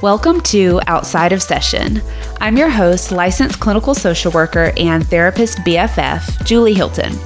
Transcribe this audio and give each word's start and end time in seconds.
Welcome 0.00 0.42
to 0.42 0.80
Outside 0.86 1.32
of 1.32 1.42
Session. 1.42 2.00
I'm 2.40 2.56
your 2.56 2.68
host, 2.68 3.10
licensed 3.10 3.58
clinical 3.58 3.96
social 3.96 4.30
worker 4.30 4.72
and 4.76 5.04
therapist 5.04 5.58
BFF, 5.58 6.46
Julie 6.46 6.74
Hilton. 6.74 7.18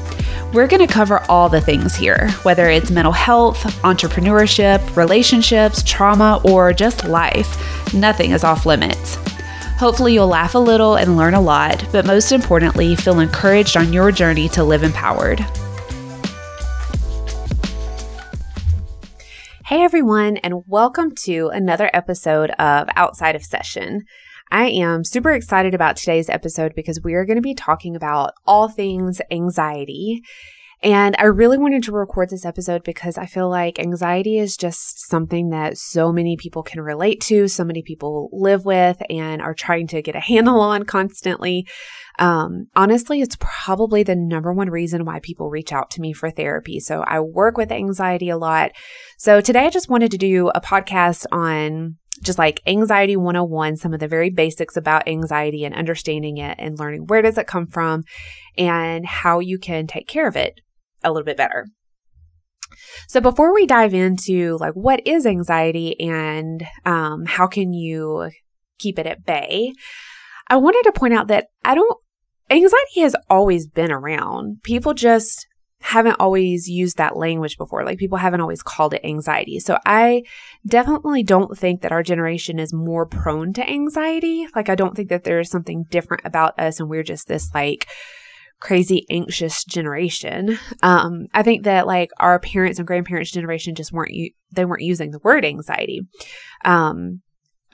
We're 0.55 0.67
going 0.67 0.81
to 0.81 0.91
cover 0.91 1.23
all 1.29 1.51
the 1.51 1.61
things 1.61 1.95
here, 1.95 2.31
whether 2.45 2.71
it's 2.71 2.91
mental 2.91 3.13
health, 3.13 3.63
entrepreneurship, 3.83 4.97
relationships, 4.97 5.83
trauma, 5.83 6.41
or 6.45 6.73
just 6.73 7.05
life. 7.05 7.93
Nothing 7.93 8.31
is 8.31 8.43
off 8.43 8.65
limits. 8.65 9.17
Hopefully, 9.77 10.15
you'll 10.15 10.29
laugh 10.29 10.55
a 10.55 10.59
little 10.59 10.97
and 10.97 11.19
learn 11.19 11.35
a 11.35 11.41
lot, 11.43 11.85
but 11.93 12.07
most 12.07 12.33
importantly, 12.33 12.97
feel 12.97 13.21
encouraged 13.21 13.77
on 13.77 13.93
your 13.93 14.11
journey 14.11 14.49
to 14.49 14.65
live 14.65 14.83
empowered. 14.83 15.45
Hey 19.73 19.85
everyone, 19.85 20.37
and 20.37 20.65
welcome 20.67 21.15
to 21.23 21.49
another 21.49 21.89
episode 21.95 22.51
of 22.59 22.91
Outside 22.95 23.35
of 23.35 23.43
Session. 23.43 24.03
I 24.51 24.67
am 24.67 25.03
super 25.03 25.31
excited 25.31 25.73
about 25.73 25.97
today's 25.97 26.29
episode 26.29 26.75
because 26.77 27.01
we 27.03 27.15
are 27.15 27.25
going 27.25 27.39
to 27.39 27.41
be 27.41 27.55
talking 27.55 27.97
about 27.97 28.35
all 28.47 28.69
things 28.69 29.23
anxiety. 29.31 30.21
And 30.83 31.15
I 31.17 31.27
really 31.27 31.59
wanted 31.59 31.85
to 31.85 31.93
record 31.93 32.31
this 32.31 32.45
episode 32.45 32.83
because 32.83 33.17
I 33.17 33.27
feel 33.27 33.49
like 33.49 33.79
anxiety 33.79 34.39
is 34.39 34.57
just 34.57 35.09
something 35.09 35.51
that 35.51 35.79
so 35.79 36.13
many 36.13 36.37
people 36.37 36.65
can 36.65 36.81
relate 36.81 37.21
to, 37.23 37.47
so 37.47 37.63
many 37.63 37.83
people 37.83 38.29
live 38.33 38.65
with 38.65 39.01
and 39.09 39.41
are 39.41 39.55
trying 39.55 39.87
to 39.89 40.03
get 40.03 40.17
a 40.17 40.21
handle 40.21 40.61
on 40.61 40.83
constantly. 40.85 41.69
Um, 42.19 42.67
honestly, 42.75 43.21
it's 43.21 43.37
probably 43.39 44.03
the 44.03 44.17
number 44.17 44.53
one 44.53 44.71
reason 44.71 45.05
why 45.05 45.21
people 45.21 45.51
reach 45.51 45.73
out 45.73 45.89
to 45.93 46.01
me 46.01 46.13
for 46.13 46.31
therapy. 46.31 46.81
So 46.81 47.03
I 47.07 47.21
work 47.21 47.57
with 47.57 47.71
anxiety 47.71 48.29
a 48.29 48.37
lot. 48.37 48.73
So 49.19 49.41
today 49.41 49.67
I 49.67 49.71
just 49.71 49.89
wanted 49.89 50.11
to 50.11 50.19
do 50.19 50.49
a 50.49 50.61
podcast 50.61 51.27
on 51.31 51.97
just 52.23 52.39
like 52.39 52.61
anxiety 52.67 53.17
101 53.17 53.77
some 53.77 53.95
of 53.95 54.01
the 54.01 54.07
very 54.07 54.31
basics 54.31 54.77
about 54.77 55.09
anxiety 55.09 55.65
and 55.65 55.75
understanding 55.75 56.37
it 56.37 56.57
and 56.59 56.79
learning 56.79 57.07
where 57.07 57.23
does 57.23 57.39
it 57.39 57.47
come 57.47 57.67
from 57.67 58.05
and 58.57 59.07
how 59.07 59.41
you 59.41 59.59
can 59.59 59.87
take 59.87 60.07
care 60.07 60.29
of 60.29 60.37
it 60.37 60.61
a 61.05 61.11
little 61.11 61.25
bit 61.25 61.37
better 61.37 61.67
so 63.09 63.21
before 63.21 63.53
we 63.53 63.67
dive 63.67 63.95
into 63.95 64.57
like 64.59 64.75
what 64.75 65.07
is 65.07 65.27
anxiety 65.27 65.99
and 66.01 66.65
um, 66.85 67.25
how 67.27 67.47
can 67.47 67.73
you 67.73 68.31
keep 68.79 68.99
it 68.99 69.07
at 69.07 69.25
bay 69.25 69.73
i 70.49 70.57
wanted 70.57 70.83
to 70.85 70.93
point 70.93 71.15
out 71.15 71.29
that 71.29 71.49
i 71.65 71.75
don't 71.75 71.99
anxiety 72.53 73.01
has 73.01 73.17
always 73.29 73.67
been 73.67 73.91
around. 73.91 74.63
People 74.63 74.95
just 74.95 75.47
haven't 75.81 76.21
always 76.21 76.69
used 76.69 76.97
that 76.97 77.17
language 77.17 77.59
before. 77.59 77.85
Like 77.85 77.99
people 77.99 78.19
haven't 78.19 78.41
always 78.41 78.63
called 78.63 78.95
it 78.95 79.05
anxiety. 79.05 79.59
So 79.59 79.79
I 79.85 80.23
definitely 80.65 81.25
don't 81.25 81.59
think 81.59 81.81
that 81.81 81.91
our 81.91 82.05
generation 82.05 82.61
is 82.61 82.73
more 82.73 83.05
prone 83.05 83.53
to 83.55 83.69
anxiety. 83.69 84.47
Like 84.55 84.69
I 84.69 84.77
don't 84.77 84.95
think 84.95 85.09
that 85.09 85.25
there's 85.25 85.51
something 85.51 85.85
different 85.91 86.23
about 86.25 86.59
us 86.59 86.79
and 86.79 86.89
we're 86.89 87.03
just 87.03 87.27
this 87.27 87.51
like 87.53 87.89
crazy 88.63 89.05
anxious 89.11 89.65
generation. 89.65 90.57
Um, 90.83 91.27
I 91.35 91.43
think 91.43 91.65
that 91.65 91.85
like 91.85 92.11
our 92.19 92.39
parents 92.39 92.79
and 92.79 92.87
grandparents 92.87 93.33
generation 93.33 93.75
just 93.75 93.93
weren't, 93.93 94.13
they 94.53 94.65
weren't 94.65 94.83
using 94.83 95.11
the 95.11 95.19
word 95.19 95.45
anxiety. 95.45 96.03
Um, 96.65 97.23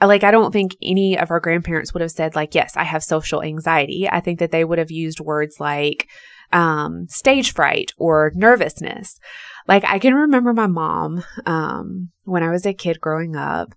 like 0.01 0.23
I 0.23 0.31
don't 0.31 0.51
think 0.51 0.75
any 0.81 1.15
of 1.17 1.29
our 1.29 1.39
grandparents 1.39 1.93
would 1.93 2.01
have 2.01 2.11
said 2.11 2.35
like, 2.35 2.55
yes, 2.55 2.75
I 2.75 2.85
have 2.85 3.03
social 3.03 3.43
anxiety. 3.43 4.09
I 4.09 4.19
think 4.19 4.39
that 4.39 4.49
they 4.49 4.65
would 4.65 4.79
have 4.79 4.89
used 4.89 5.19
words 5.19 5.59
like 5.59 6.07
um, 6.51 7.05
stage 7.07 7.53
fright 7.53 7.91
or 7.97 8.31
nervousness. 8.33 9.19
Like 9.67 9.83
I 9.85 9.99
can 9.99 10.15
remember 10.15 10.53
my 10.53 10.67
mom 10.67 11.23
um, 11.45 12.09
when 12.23 12.41
I 12.41 12.49
was 12.49 12.65
a 12.65 12.73
kid 12.73 12.99
growing 12.99 13.35
up. 13.35 13.75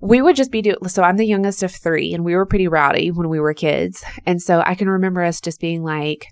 We 0.00 0.22
would 0.22 0.36
just 0.36 0.52
be 0.52 0.62
do 0.62 0.76
so 0.86 1.02
I'm 1.02 1.18
the 1.18 1.26
youngest 1.26 1.62
of 1.62 1.72
3 1.72 2.14
and 2.14 2.24
we 2.24 2.36
were 2.36 2.46
pretty 2.46 2.68
rowdy 2.68 3.10
when 3.10 3.28
we 3.28 3.40
were 3.40 3.52
kids. 3.52 4.02
And 4.24 4.40
so 4.40 4.62
I 4.64 4.76
can 4.76 4.88
remember 4.88 5.22
us 5.22 5.42
just 5.42 5.60
being 5.60 5.82
like 5.82 6.28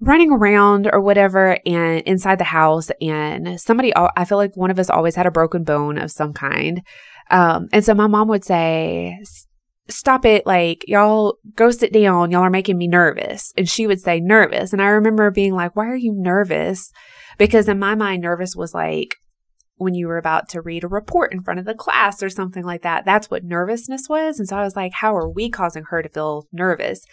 running 0.00 0.30
around 0.30 0.88
or 0.92 1.00
whatever 1.00 1.58
and 1.64 2.00
inside 2.02 2.38
the 2.38 2.44
house 2.44 2.90
and 3.00 3.60
somebody 3.60 3.92
I 3.96 4.24
feel 4.24 4.38
like 4.38 4.56
one 4.56 4.70
of 4.70 4.78
us 4.78 4.90
always 4.90 5.14
had 5.14 5.26
a 5.26 5.30
broken 5.30 5.64
bone 5.64 5.98
of 5.98 6.10
some 6.10 6.32
kind. 6.32 6.82
Um, 7.30 7.68
and 7.72 7.84
so 7.84 7.94
my 7.94 8.06
mom 8.06 8.28
would 8.28 8.44
say, 8.44 9.18
stop 9.88 10.24
it. 10.24 10.46
Like, 10.46 10.84
y'all 10.86 11.38
go 11.54 11.70
sit 11.70 11.92
down. 11.92 12.30
Y'all 12.30 12.42
are 12.42 12.50
making 12.50 12.78
me 12.78 12.88
nervous. 12.88 13.52
And 13.56 13.68
she 13.68 13.86
would 13.86 14.00
say 14.00 14.20
nervous. 14.20 14.72
And 14.72 14.82
I 14.82 14.88
remember 14.88 15.30
being 15.30 15.54
like, 15.54 15.74
why 15.74 15.86
are 15.86 15.96
you 15.96 16.12
nervous? 16.14 16.92
Because 17.38 17.68
in 17.68 17.78
my 17.78 17.94
mind, 17.94 18.22
nervous 18.22 18.54
was 18.56 18.74
like, 18.74 19.16
when 19.78 19.94
you 19.94 20.06
were 20.08 20.16
about 20.16 20.48
to 20.48 20.62
read 20.62 20.84
a 20.84 20.88
report 20.88 21.32
in 21.32 21.42
front 21.42 21.60
of 21.60 21.66
the 21.66 21.74
class 21.74 22.22
or 22.22 22.30
something 22.30 22.64
like 22.64 22.82
that. 22.82 23.04
That's 23.04 23.30
what 23.30 23.44
nervousness 23.44 24.08
was. 24.08 24.38
And 24.38 24.48
so 24.48 24.56
I 24.56 24.62
was 24.62 24.74
like, 24.74 24.92
how 24.94 25.14
are 25.14 25.28
we 25.28 25.50
causing 25.50 25.84
her 25.90 26.02
to 26.02 26.08
feel 26.08 26.46
nervous? 26.50 27.04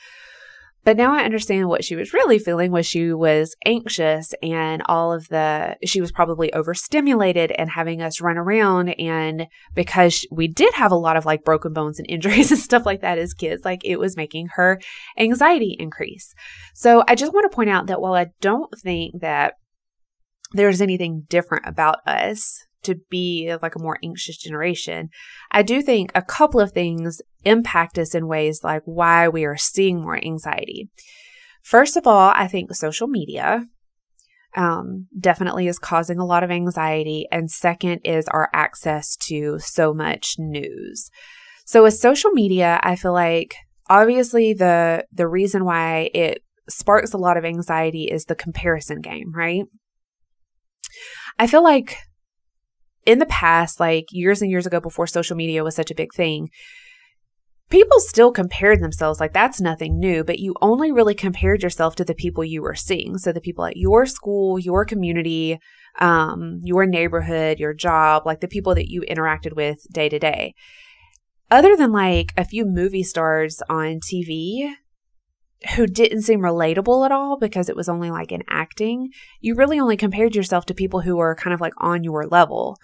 But 0.83 0.97
now 0.97 1.13
I 1.13 1.23
understand 1.23 1.69
what 1.69 1.83
she 1.83 1.95
was 1.95 2.13
really 2.13 2.39
feeling 2.39 2.71
was 2.71 2.85
she 2.85 3.13
was 3.13 3.55
anxious 3.65 4.33
and 4.41 4.81
all 4.85 5.13
of 5.13 5.27
the, 5.29 5.77
she 5.85 6.01
was 6.01 6.11
probably 6.11 6.53
overstimulated 6.53 7.51
and 7.51 7.69
having 7.69 8.01
us 8.01 8.19
run 8.19 8.37
around. 8.37 8.89
And 8.89 9.47
because 9.73 10.25
we 10.29 10.47
did 10.47 10.73
have 10.73 10.91
a 10.91 10.95
lot 10.95 11.15
of 11.15 11.25
like 11.25 11.45
broken 11.45 11.73
bones 11.73 11.99
and 11.99 12.05
injuries 12.09 12.51
and 12.51 12.59
stuff 12.59 12.85
like 12.85 13.01
that 13.01 13.17
as 13.17 13.33
kids, 13.33 13.63
like 13.63 13.81
it 13.85 13.97
was 13.97 14.17
making 14.17 14.49
her 14.55 14.79
anxiety 15.17 15.75
increase. 15.79 16.33
So 16.73 17.03
I 17.07 17.15
just 17.15 17.33
want 17.33 17.49
to 17.49 17.55
point 17.55 17.69
out 17.69 17.87
that 17.87 18.01
while 18.01 18.13
I 18.13 18.27
don't 18.41 18.73
think 18.81 19.21
that 19.21 19.53
there's 20.51 20.81
anything 20.81 21.25
different 21.29 21.65
about 21.65 22.05
us 22.05 22.65
to 22.83 22.95
be 23.09 23.55
like 23.61 23.75
a 23.75 23.81
more 23.81 23.97
anxious 24.03 24.37
generation. 24.37 25.09
I 25.51 25.63
do 25.63 25.81
think 25.81 26.11
a 26.13 26.21
couple 26.21 26.59
of 26.59 26.71
things 26.71 27.21
impact 27.43 27.97
us 27.97 28.15
in 28.15 28.27
ways 28.27 28.63
like 28.63 28.83
why 28.85 29.27
we 29.27 29.45
are 29.45 29.57
seeing 29.57 30.01
more 30.01 30.17
anxiety. 30.23 30.89
First 31.61 31.97
of 31.97 32.07
all, 32.07 32.31
I 32.35 32.47
think 32.47 32.73
social 32.73 33.07
media 33.07 33.65
um, 34.55 35.07
definitely 35.17 35.67
is 35.67 35.79
causing 35.79 36.19
a 36.19 36.25
lot 36.25 36.43
of 36.43 36.51
anxiety. 36.51 37.27
And 37.31 37.49
second 37.49 38.01
is 38.03 38.27
our 38.27 38.49
access 38.53 39.15
to 39.27 39.59
so 39.59 39.93
much 39.93 40.35
news. 40.37 41.09
So 41.65 41.83
with 41.83 41.95
social 41.95 42.31
media, 42.31 42.79
I 42.83 42.95
feel 42.95 43.13
like 43.13 43.55
obviously 43.89 44.53
the 44.53 45.05
the 45.11 45.27
reason 45.27 45.65
why 45.65 46.09
it 46.13 46.43
sparks 46.69 47.13
a 47.13 47.17
lot 47.17 47.37
of 47.37 47.45
anxiety 47.45 48.03
is 48.03 48.25
the 48.25 48.35
comparison 48.35 49.01
game, 49.01 49.33
right? 49.33 49.63
I 51.39 51.47
feel 51.47 51.63
like 51.63 51.97
in 53.05 53.19
the 53.19 53.25
past, 53.25 53.79
like 53.79 54.05
years 54.11 54.41
and 54.41 54.49
years 54.49 54.65
ago 54.65 54.79
before 54.79 55.07
social 55.07 55.35
media 55.35 55.63
was 55.63 55.75
such 55.75 55.91
a 55.91 55.95
big 55.95 56.13
thing, 56.13 56.49
people 57.69 57.99
still 57.99 58.31
compared 58.31 58.81
themselves 58.81 59.19
like 59.19 59.33
that's 59.33 59.59
nothing 59.59 59.99
new, 59.99 60.23
but 60.23 60.39
you 60.39 60.55
only 60.61 60.91
really 60.91 61.15
compared 61.15 61.63
yourself 61.63 61.95
to 61.95 62.05
the 62.05 62.15
people 62.15 62.43
you 62.43 62.61
were 62.61 62.75
seeing. 62.75 63.17
So 63.17 63.31
the 63.31 63.41
people 63.41 63.65
at 63.65 63.77
your 63.77 64.05
school, 64.05 64.59
your 64.59 64.85
community, 64.85 65.59
um, 65.99 66.59
your 66.63 66.85
neighborhood, 66.85 67.59
your 67.59 67.73
job, 67.73 68.25
like 68.25 68.41
the 68.41 68.47
people 68.47 68.75
that 68.75 68.89
you 68.89 69.01
interacted 69.09 69.55
with 69.55 69.79
day 69.91 70.09
to 70.09 70.19
day. 70.19 70.53
Other 71.51 71.75
than 71.75 71.91
like 71.91 72.31
a 72.37 72.45
few 72.45 72.65
movie 72.65 73.03
stars 73.03 73.61
on 73.69 73.99
TV, 73.99 74.73
who 75.75 75.87
didn't 75.87 76.21
seem 76.21 76.41
relatable 76.41 77.05
at 77.05 77.11
all 77.11 77.37
because 77.37 77.69
it 77.69 77.75
was 77.75 77.89
only 77.89 78.11
like 78.11 78.31
in 78.31 78.43
acting, 78.47 79.09
you 79.39 79.55
really 79.55 79.79
only 79.79 79.97
compared 79.97 80.35
yourself 80.35 80.65
to 80.65 80.73
people 80.73 81.01
who 81.01 81.17
were 81.17 81.35
kind 81.35 81.53
of 81.53 81.61
like 81.61 81.73
on 81.77 82.03
your 82.03 82.25
level. 82.25 82.77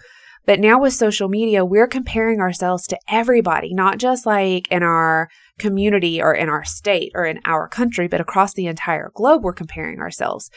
But 0.46 0.60
now 0.60 0.80
with 0.80 0.94
social 0.94 1.28
media, 1.28 1.64
we're 1.64 1.86
comparing 1.86 2.40
ourselves 2.40 2.86
to 2.88 2.98
everybody, 3.08 3.74
not 3.74 3.98
just 3.98 4.24
like 4.24 4.70
in 4.70 4.82
our 4.82 5.28
community 5.58 6.20
or 6.22 6.34
in 6.34 6.48
our 6.48 6.64
state 6.64 7.12
or 7.14 7.24
in 7.26 7.40
our 7.44 7.68
country, 7.68 8.08
but 8.08 8.20
across 8.20 8.54
the 8.54 8.66
entire 8.66 9.10
globe, 9.14 9.42
we're 9.44 9.52
comparing 9.52 10.00
ourselves. 10.00 10.50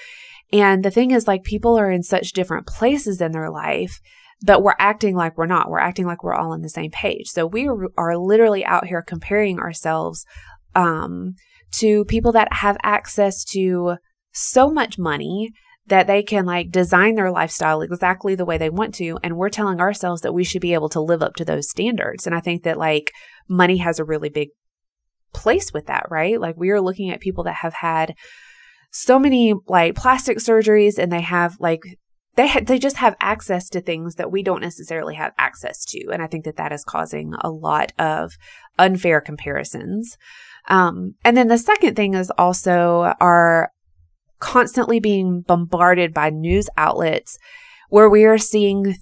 And 0.53 0.85
the 0.85 0.91
thing 0.91 1.11
is, 1.11 1.27
like, 1.27 1.43
people 1.43 1.77
are 1.77 1.91
in 1.91 2.03
such 2.03 2.31
different 2.31 2.67
places 2.67 3.19
in 3.19 3.31
their 3.33 3.49
life 3.49 3.99
but 4.43 4.61
we're 4.61 4.75
acting 4.77 5.15
like 5.15 5.37
we're 5.37 5.45
not. 5.45 5.69
We're 5.69 5.79
acting 5.79 6.05
like 6.05 6.23
we're 6.23 6.33
all 6.33 6.51
on 6.51 6.61
the 6.61 6.69
same 6.69 6.91
page. 6.91 7.29
So 7.29 7.47
we 7.47 7.69
are 7.97 8.17
literally 8.17 8.65
out 8.65 8.85
here 8.85 9.01
comparing 9.01 9.57
ourselves 9.57 10.25
um, 10.75 11.35
to 11.73 12.05
people 12.05 12.31
that 12.33 12.51
have 12.51 12.77
access 12.83 13.43
to 13.45 13.95
so 14.31 14.69
much 14.69 14.97
money 14.97 15.51
that 15.87 16.07
they 16.07 16.23
can 16.23 16.45
like 16.45 16.71
design 16.71 17.15
their 17.15 17.31
lifestyle 17.31 17.81
exactly 17.81 18.35
the 18.35 18.45
way 18.45 18.57
they 18.57 18.69
want 18.69 18.95
to. 18.95 19.17
And 19.23 19.35
we're 19.35 19.49
telling 19.49 19.81
ourselves 19.81 20.21
that 20.21 20.33
we 20.33 20.43
should 20.43 20.61
be 20.61 20.73
able 20.73 20.89
to 20.89 21.01
live 21.01 21.21
up 21.21 21.35
to 21.35 21.45
those 21.45 21.69
standards. 21.69 22.25
And 22.25 22.35
I 22.35 22.39
think 22.39 22.63
that 22.63 22.77
like 22.77 23.11
money 23.49 23.77
has 23.77 23.99
a 23.99 24.05
really 24.05 24.29
big 24.29 24.49
place 25.33 25.73
with 25.73 25.87
that, 25.87 26.05
right? 26.09 26.39
Like 26.39 26.55
we 26.57 26.69
are 26.69 26.81
looking 26.81 27.09
at 27.09 27.19
people 27.19 27.43
that 27.45 27.55
have 27.55 27.73
had 27.73 28.15
so 28.91 29.19
many 29.19 29.53
like 29.67 29.95
plastic 29.95 30.37
surgeries 30.37 30.97
and 30.97 31.11
they 31.11 31.21
have 31.21 31.57
like 31.59 31.81
they 32.35 32.47
ha- 32.47 32.61
they 32.63 32.79
just 32.79 32.97
have 32.97 33.15
access 33.19 33.67
to 33.69 33.81
things 33.81 34.15
that 34.15 34.31
we 34.31 34.43
don't 34.43 34.61
necessarily 34.61 35.15
have 35.15 35.33
access 35.37 35.83
to 35.83 36.09
and 36.11 36.21
i 36.21 36.27
think 36.27 36.45
that 36.45 36.57
that 36.57 36.71
is 36.71 36.83
causing 36.83 37.33
a 37.41 37.49
lot 37.49 37.91
of 37.97 38.33
unfair 38.77 39.19
comparisons 39.19 40.15
um, 40.67 41.15
and 41.23 41.35
then 41.35 41.47
the 41.47 41.57
second 41.57 41.95
thing 41.95 42.13
is 42.13 42.31
also 42.37 43.13
our 43.19 43.71
constantly 44.39 44.99
being 44.99 45.41
bombarded 45.41 46.13
by 46.13 46.29
news 46.29 46.69
outlets 46.77 47.37
where 47.89 48.09
we 48.09 48.25
are 48.25 48.37
seeing 48.37 48.95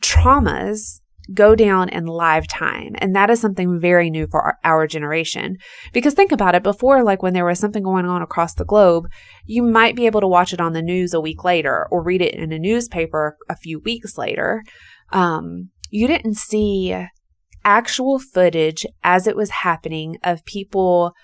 traumas 0.00 1.00
go 1.32 1.54
down 1.54 1.88
in 1.88 2.06
live 2.06 2.46
time. 2.48 2.94
And 2.98 3.14
that 3.14 3.30
is 3.30 3.40
something 3.40 3.78
very 3.78 4.10
new 4.10 4.26
for 4.26 4.40
our, 4.40 4.58
our, 4.64 4.86
generation. 4.86 5.58
Because 5.92 6.14
think 6.14 6.32
about 6.32 6.54
it 6.54 6.62
before, 6.62 7.04
like 7.04 7.22
when 7.22 7.34
there 7.34 7.44
was 7.44 7.58
something 7.58 7.82
going 7.82 8.06
on 8.06 8.22
across 8.22 8.54
the 8.54 8.64
globe, 8.64 9.06
you 9.44 9.62
might 9.62 9.94
be 9.94 10.06
able 10.06 10.20
to 10.20 10.26
watch 10.26 10.52
it 10.52 10.60
on 10.60 10.72
the 10.72 10.82
news 10.82 11.14
a 11.14 11.20
week 11.20 11.44
later 11.44 11.86
or 11.90 12.02
read 12.02 12.22
it 12.22 12.34
in 12.34 12.52
a 12.52 12.58
newspaper 12.58 13.36
a 13.48 13.56
few 13.56 13.78
weeks 13.80 14.18
later. 14.18 14.64
Um, 15.12 15.70
you 15.90 16.06
didn't 16.06 16.36
see 16.36 16.96
actual 17.64 18.18
footage 18.18 18.86
as 19.02 19.26
it 19.26 19.36
was 19.36 19.50
happening 19.50 20.16
of 20.22 20.44
people 20.44 21.14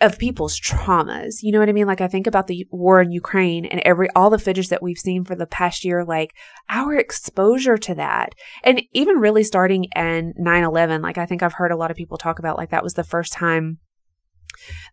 of 0.00 0.18
people's 0.18 0.58
traumas. 0.58 1.42
You 1.42 1.52
know 1.52 1.58
what 1.58 1.68
I 1.68 1.72
mean? 1.72 1.86
Like 1.86 2.00
I 2.00 2.08
think 2.08 2.26
about 2.26 2.46
the 2.46 2.66
war 2.70 3.02
in 3.02 3.10
Ukraine 3.10 3.66
and 3.66 3.80
every 3.84 4.08
all 4.16 4.30
the 4.30 4.38
footage 4.38 4.68
that 4.70 4.82
we've 4.82 4.98
seen 4.98 5.24
for 5.24 5.34
the 5.34 5.46
past 5.46 5.84
year 5.84 6.04
like 6.04 6.34
our 6.68 6.96
exposure 6.96 7.76
to 7.76 7.94
that. 7.96 8.34
And 8.64 8.82
even 8.92 9.16
really 9.16 9.44
starting 9.44 9.84
in 9.94 10.32
9/11, 10.40 11.02
like 11.02 11.18
I 11.18 11.26
think 11.26 11.42
I've 11.42 11.54
heard 11.54 11.72
a 11.72 11.76
lot 11.76 11.90
of 11.90 11.96
people 11.96 12.16
talk 12.16 12.38
about 12.38 12.56
like 12.56 12.70
that 12.70 12.82
was 12.82 12.94
the 12.94 13.04
first 13.04 13.32
time 13.32 13.78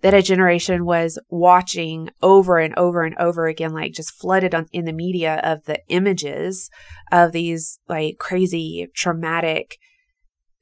that 0.02 0.14
a 0.14 0.22
generation 0.22 0.86
was 0.86 1.20
watching 1.30 2.10
over 2.22 2.58
and 2.58 2.74
over 2.78 3.04
and 3.04 3.16
over 3.18 3.48
again 3.48 3.74
like 3.74 3.94
just 3.94 4.12
flooded 4.12 4.54
on 4.56 4.68
in 4.72 4.86
the 4.86 4.94
media 4.94 5.40
of 5.44 5.64
the 5.66 5.80
images 5.90 6.70
of 7.12 7.32
these 7.32 7.80
like 7.88 8.18
crazy 8.20 8.88
traumatic 8.96 9.78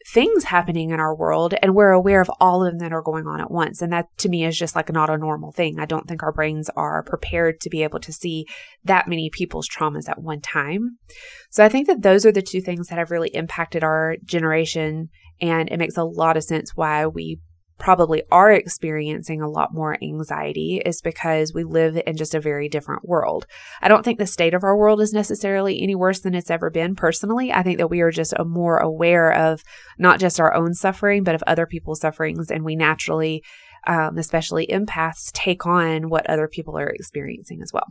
things 0.07 0.43
happening 0.43 0.91
in 0.91 0.99
our 0.99 1.15
world 1.15 1.55
and 1.61 1.73
we're 1.73 1.91
aware 1.91 2.21
of 2.21 2.29
all 2.39 2.63
of 2.63 2.71
them 2.71 2.77
that 2.79 2.93
are 2.93 3.01
going 3.01 3.25
on 3.25 3.41
at 3.41 3.49
once. 3.49 3.81
And 3.81 3.91
that 3.91 4.05
to 4.19 4.29
me 4.29 4.45
is 4.45 4.57
just 4.57 4.75
like 4.75 4.91
not 4.91 5.09
a 5.09 5.17
normal 5.17 5.51
thing. 5.51 5.79
I 5.79 5.85
don't 5.85 6.07
think 6.07 6.21
our 6.21 6.31
brains 6.31 6.69
are 6.75 7.03
prepared 7.03 7.59
to 7.61 7.69
be 7.69 7.81
able 7.81 7.99
to 8.01 8.13
see 8.13 8.45
that 8.83 9.07
many 9.07 9.31
people's 9.31 9.67
traumas 9.67 10.07
at 10.07 10.21
one 10.21 10.41
time. 10.41 10.99
So 11.49 11.65
I 11.65 11.69
think 11.69 11.87
that 11.87 12.03
those 12.03 12.25
are 12.25 12.31
the 12.31 12.43
two 12.43 12.61
things 12.61 12.87
that 12.87 12.99
have 12.99 13.09
really 13.09 13.29
impacted 13.29 13.83
our 13.83 14.17
generation. 14.23 15.09
And 15.41 15.69
it 15.69 15.77
makes 15.77 15.97
a 15.97 16.03
lot 16.03 16.37
of 16.37 16.43
sense 16.43 16.73
why 16.75 17.07
we 17.07 17.39
probably 17.77 18.23
are 18.31 18.51
experiencing 18.51 19.41
a 19.41 19.49
lot 19.49 19.73
more 19.73 19.97
anxiety 20.01 20.81
is 20.85 21.01
because 21.01 21.53
we 21.53 21.63
live 21.63 22.01
in 22.05 22.15
just 22.15 22.33
a 22.33 22.39
very 22.39 22.69
different 22.69 23.07
world. 23.07 23.45
I 23.81 23.87
don't 23.87 24.03
think 24.03 24.17
the 24.17 24.25
state 24.25 24.53
of 24.53 24.63
our 24.63 24.77
world 24.77 25.01
is 25.01 25.13
necessarily 25.13 25.81
any 25.81 25.95
worse 25.95 26.21
than 26.21 26.35
it's 26.35 26.51
ever 26.51 26.69
been 26.69 26.95
personally. 26.95 27.51
I 27.51 27.63
think 27.63 27.77
that 27.77 27.89
we 27.89 28.01
are 28.01 28.11
just 28.11 28.33
more 28.45 28.77
aware 28.77 29.31
of 29.31 29.61
not 29.97 30.19
just 30.19 30.39
our 30.39 30.53
own 30.53 30.73
suffering, 30.73 31.23
but 31.23 31.35
of 31.35 31.43
other 31.45 31.65
people's 31.65 31.99
sufferings. 31.99 32.49
And 32.49 32.63
we 32.63 32.75
naturally, 32.75 33.43
um, 33.87 34.17
especially 34.17 34.67
empaths, 34.67 35.31
take 35.33 35.65
on 35.65 36.09
what 36.09 36.29
other 36.29 36.47
people 36.47 36.77
are 36.77 36.89
experiencing 36.89 37.61
as 37.61 37.71
well. 37.73 37.87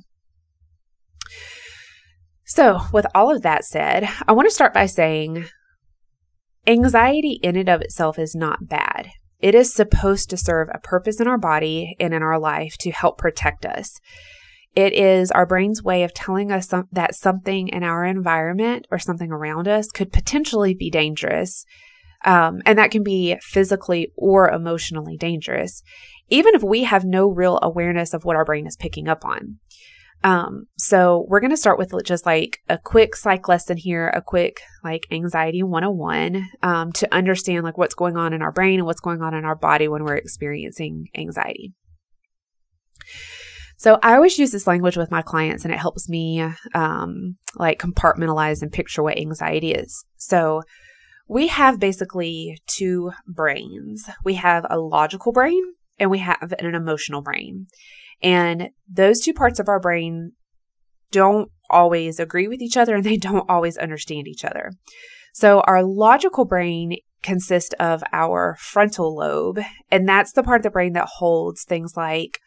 So, 2.47 2.81
with 2.93 3.07
all 3.15 3.35
of 3.35 3.43
that 3.43 3.65
said, 3.65 4.09
I 4.29 4.33
want 4.33 4.49
to 4.49 4.55
start 4.55 4.75
by 4.75 4.87
saying 4.87 5.47
anxiety 6.67 7.39
in 7.43 7.57
and 7.57 7.69
of 7.69 7.81
itself 7.81 8.19
is 8.19 8.35
not 8.35 8.69
bad. 8.69 9.11
It 9.45 9.55
is 9.55 9.75
supposed 9.75 10.31
to 10.31 10.39
serve 10.39 10.71
a 10.73 10.79
purpose 10.79 11.21
in 11.21 11.29
our 11.29 11.37
body 11.37 11.97
and 12.01 12.15
in 12.15 12.23
our 12.23 12.39
life 12.39 12.79
to 12.79 12.91
help 12.91 13.19
protect 13.19 13.67
us. 13.67 14.01
It 14.75 14.95
is 14.95 15.31
our 15.31 15.45
brain's 15.45 15.83
way 15.83 16.03
of 16.03 16.15
telling 16.15 16.51
us 16.51 16.69
some, 16.69 16.89
that 16.93 17.15
something 17.15 17.69
in 17.69 17.83
our 17.83 18.07
environment 18.07 18.87
or 18.91 18.99
something 18.99 19.31
around 19.31 19.69
us 19.69 19.89
could 19.89 20.15
potentially 20.15 20.73
be 20.73 20.89
dangerous. 20.89 21.67
Um, 22.25 22.63
and 22.65 22.79
that 22.79 22.91
can 22.91 23.03
be 23.03 23.37
physically 23.43 24.13
or 24.17 24.49
emotionally 24.49 25.19
dangerous, 25.19 25.83
even 26.31 26.55
if 26.55 26.63
we 26.63 26.85
have 26.85 27.05
no 27.05 27.29
real 27.29 27.59
awareness 27.63 28.15
of 28.15 28.25
what 28.25 28.37
our 28.37 28.47
brain 28.47 28.67
is 28.67 28.79
picking 28.79 29.09
up 29.09 29.27
on. 29.27 29.59
Um, 30.25 30.69
so 30.79 31.27
we're 31.29 31.41
going 31.41 31.51
to 31.51 31.57
start 31.57 31.79
with 31.79 31.93
just 32.03 32.25
like 32.25 32.61
a 32.71 32.79
quick 32.79 33.15
psych 33.15 33.47
lesson 33.47 33.77
here, 33.77 34.09
a 34.09 34.23
quick 34.23 34.63
like 34.83 35.07
anxiety 35.11 35.63
101, 35.63 36.49
um, 36.63 36.93
to 36.93 37.15
understand 37.15 37.63
like 37.63 37.77
what's 37.77 37.95
going 37.95 38.17
on 38.17 38.33
in 38.33 38.41
our 38.41 38.51
brain 38.51 38.81
and 38.81 38.87
what's 38.87 39.03
going 39.03 39.21
on 39.21 39.35
in 39.35 39.45
our 39.45 39.55
body 39.55 39.87
when 39.87 40.03
we're 40.03 40.17
experiencing 40.17 41.09
anxiety. 41.15 41.75
So 43.77 43.99
I 44.03 44.15
always 44.15 44.39
use 44.39 44.51
this 44.51 44.67
language 44.67 44.97
with 44.97 45.11
my 45.11 45.21
clients 45.21 45.67
and 45.67 45.75
it 45.75 45.79
helps 45.79 46.09
me, 46.09 46.43
um, 46.75 47.37
like 47.57 47.79
compartmentalize 47.79 48.63
and 48.63 48.73
picture 48.73 49.03
what 49.03 49.19
anxiety 49.19 49.73
is. 49.73 50.07
So 50.17 50.63
we 51.29 51.49
have 51.49 51.79
basically 51.79 52.63
two 52.67 53.13
brains. 53.27 54.09
We 54.25 54.35
have 54.35 54.65
a 54.71 54.79
logical 54.79 55.33
brain 55.33 55.63
and 55.99 56.11
we 56.11 56.19
have 56.19 56.55
an 56.59 56.75
emotional 56.75 57.21
brain. 57.21 57.67
And 58.23 58.71
those 58.89 59.21
two 59.21 59.35
parts 59.35 59.59
of 59.59 59.69
our 59.69 59.81
brain 59.81 60.33
don't 61.11 61.51
always 61.71 62.19
agree 62.19 62.49
with 62.49 62.61
each 62.61 62.77
other 62.77 62.95
and 62.95 63.05
they 63.05 63.17
don't 63.29 63.49
always 63.49 63.77
understand 63.77 64.29
each 64.29 64.45
other. 64.45 64.73
So 65.33 65.61
our 65.63 65.83
logical 65.83 66.45
brain 66.45 66.97
consists 67.23 67.75
of 67.81 68.05
our 68.13 68.57
frontal 68.61 69.17
lobe, 69.17 69.59
and 69.91 70.09
that's 70.09 70.33
the 70.33 70.43
part 70.43 70.61
of 70.61 70.63
the 70.63 70.71
brain 70.71 70.93
that 70.93 71.09
holds 71.17 71.65
things 71.65 71.97
like 71.97 72.39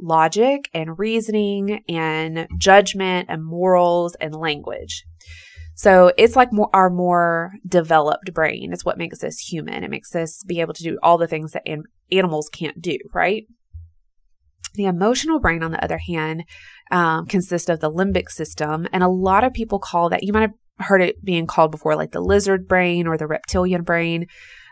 logic 0.00 0.68
and 0.74 0.98
reasoning 0.98 1.84
and 1.88 2.48
judgment 2.58 3.26
and 3.28 3.44
morals 3.44 4.16
and 4.16 4.34
language. 4.34 5.04
So 5.74 6.12
it's 6.18 6.36
like 6.36 6.52
more, 6.52 6.70
our 6.72 6.90
more 6.90 7.52
developed 7.66 8.32
brain. 8.34 8.72
It's 8.72 8.84
what 8.84 8.98
makes 8.98 9.22
us 9.22 9.38
human. 9.38 9.84
It 9.84 9.90
makes 9.90 10.14
us 10.14 10.42
be 10.46 10.60
able 10.60 10.74
to 10.74 10.82
do 10.82 10.98
all 11.02 11.18
the 11.18 11.26
things 11.26 11.52
that 11.52 11.66
animals 12.10 12.48
can't 12.52 12.80
do, 12.80 12.98
right? 13.14 13.44
The 14.74 14.86
emotional 14.86 15.40
brain, 15.40 15.62
on 15.62 15.70
the 15.70 15.82
other 15.82 15.98
hand, 15.98 16.44
um, 16.90 17.26
consists 17.26 17.68
of 17.68 17.80
the 17.80 17.90
limbic 17.90 18.30
system. 18.30 18.86
And 18.92 19.02
a 19.02 19.08
lot 19.08 19.44
of 19.44 19.52
people 19.52 19.78
call 19.78 20.08
that, 20.10 20.22
you 20.22 20.32
might 20.32 20.42
have 20.42 20.86
heard 20.86 21.02
it 21.02 21.24
being 21.24 21.46
called 21.46 21.70
before, 21.70 21.96
like 21.96 22.12
the 22.12 22.20
lizard 22.20 22.66
brain 22.66 23.06
or 23.06 23.16
the 23.16 23.26
reptilian 23.26 23.82
brain. 23.82 24.26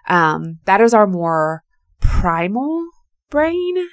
Um, 0.08 0.58
that 0.64 0.81
is 0.81 0.94
our 0.94 1.06
more 1.06 1.62
primal 2.00 2.87
brain. 3.31 3.88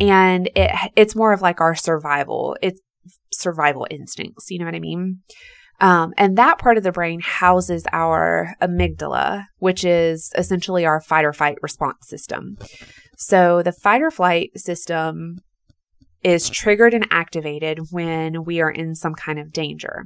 And 0.00 0.50
it, 0.56 0.70
it's 0.96 1.14
more 1.14 1.32
of 1.32 1.42
like 1.42 1.60
our 1.60 1.74
survival, 1.74 2.56
it's 2.60 2.80
survival 3.32 3.86
instincts. 3.90 4.50
You 4.50 4.58
know 4.58 4.64
what 4.64 4.74
I 4.74 4.80
mean? 4.80 5.20
Um, 5.80 6.14
and 6.16 6.38
that 6.38 6.58
part 6.58 6.78
of 6.78 6.84
the 6.84 6.92
brain 6.92 7.20
houses 7.20 7.84
our 7.92 8.54
amygdala, 8.62 9.46
which 9.58 9.84
is 9.84 10.30
essentially 10.36 10.86
our 10.86 11.00
fight 11.00 11.24
or 11.24 11.32
fight 11.32 11.58
response 11.62 12.08
system. 12.08 12.56
So 13.16 13.62
the 13.62 13.72
fight 13.72 14.02
or 14.02 14.10
flight 14.10 14.50
system 14.56 15.38
is 16.22 16.48
triggered 16.48 16.94
and 16.94 17.06
activated 17.10 17.78
when 17.90 18.44
we 18.44 18.60
are 18.60 18.70
in 18.70 18.94
some 18.94 19.14
kind 19.14 19.38
of 19.38 19.52
danger. 19.52 20.04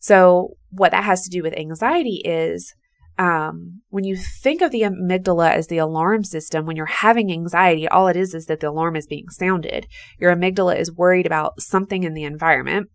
So 0.00 0.56
what 0.70 0.92
that 0.92 1.04
has 1.04 1.22
to 1.22 1.30
do 1.30 1.42
with 1.42 1.56
anxiety 1.56 2.22
is 2.24 2.74
um, 3.18 3.82
when 3.88 4.04
you 4.04 4.16
think 4.16 4.62
of 4.62 4.70
the 4.70 4.82
amygdala 4.82 5.50
as 5.52 5.66
the 5.66 5.78
alarm 5.78 6.22
system, 6.22 6.66
when 6.66 6.76
you're 6.76 6.86
having 6.86 7.32
anxiety, 7.32 7.88
all 7.88 8.06
it 8.06 8.16
is 8.16 8.32
is 8.32 8.46
that 8.46 8.60
the 8.60 8.68
alarm 8.68 8.94
is 8.94 9.08
being 9.08 9.28
sounded. 9.28 9.88
Your 10.20 10.34
amygdala 10.34 10.78
is 10.78 10.92
worried 10.92 11.26
about 11.26 11.60
something 11.60 12.04
in 12.04 12.14
the 12.14 12.22
environment. 12.22 12.88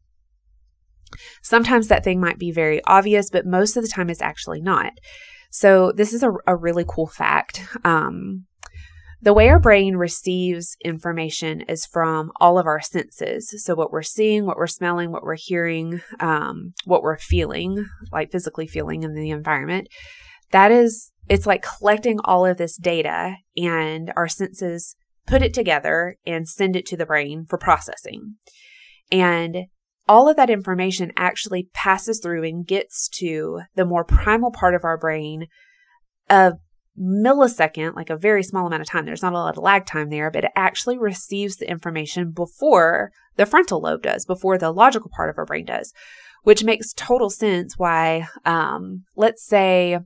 Sometimes 1.41 1.89
that 1.89 2.03
thing 2.03 2.21
might 2.21 2.39
be 2.39 2.51
very 2.51 2.81
obvious, 2.85 3.29
but 3.29 3.45
most 3.45 3.75
of 3.75 3.83
the 3.83 3.89
time 3.89 4.09
it's 4.09 4.21
actually 4.21 4.61
not. 4.61 4.93
So, 5.51 5.91
this 5.91 6.13
is 6.13 6.23
a, 6.23 6.31
a 6.47 6.55
really 6.55 6.85
cool 6.87 7.05
fact. 7.05 7.61
Um, 7.83 8.45
the 9.23 9.33
way 9.33 9.47
our 9.47 9.59
brain 9.59 9.95
receives 9.95 10.75
information 10.83 11.61
is 11.61 11.85
from 11.85 12.29
all 12.41 12.59
of 12.59 12.65
our 12.65 12.81
senses. 12.81 13.53
So, 13.63 13.73
what 13.73 13.91
we're 13.91 14.01
seeing, 14.01 14.45
what 14.45 14.57
we're 14.57 14.67
smelling, 14.67 15.11
what 15.11 15.23
we're 15.23 15.37
hearing, 15.37 16.01
um, 16.19 16.73
what 16.83 17.01
we're 17.01 17.17
feeling, 17.17 17.85
like 18.11 18.31
physically 18.31 18.67
feeling 18.67 19.03
in 19.03 19.13
the 19.13 19.29
environment. 19.29 19.87
That 20.51 20.71
is, 20.71 21.11
it's 21.29 21.47
like 21.47 21.65
collecting 21.77 22.19
all 22.25 22.45
of 22.45 22.57
this 22.57 22.75
data, 22.75 23.37
and 23.55 24.11
our 24.17 24.27
senses 24.27 24.95
put 25.25 25.41
it 25.41 25.53
together 25.53 26.17
and 26.25 26.47
send 26.47 26.75
it 26.75 26.85
to 26.87 26.97
the 26.97 27.05
brain 27.05 27.45
for 27.47 27.57
processing. 27.57 28.35
And 29.09 29.67
all 30.05 30.27
of 30.27 30.35
that 30.35 30.49
information 30.49 31.13
actually 31.15 31.69
passes 31.73 32.19
through 32.19 32.43
and 32.43 32.67
gets 32.67 33.07
to 33.19 33.61
the 33.75 33.85
more 33.85 34.03
primal 34.03 34.51
part 34.51 34.75
of 34.75 34.83
our 34.83 34.97
brain 34.97 35.47
a 36.29 36.53
millisecond, 36.99 37.95
like 37.95 38.09
a 38.09 38.17
very 38.17 38.43
small 38.43 38.67
amount 38.67 38.81
of 38.81 38.87
time. 38.87 39.05
There's 39.05 39.21
not 39.21 39.33
a 39.33 39.37
lot 39.37 39.57
of 39.57 39.63
lag 39.63 39.85
time 39.85 40.09
there, 40.09 40.29
but 40.29 40.45
it 40.45 40.51
actually 40.55 40.97
receives 40.97 41.57
the 41.57 41.69
information 41.69 42.31
before 42.31 43.11
the 43.35 43.45
frontal 43.45 43.81
lobe 43.81 44.03
does, 44.03 44.25
before 44.25 44.57
the 44.57 44.71
logical 44.71 45.09
part 45.15 45.29
of 45.29 45.37
our 45.37 45.45
brain 45.45 45.65
does, 45.65 45.93
which 46.43 46.63
makes 46.63 46.93
total 46.93 47.29
sense 47.29 47.77
why, 47.77 48.27
um, 48.45 49.03
let's 49.15 49.43
say, 49.43 49.99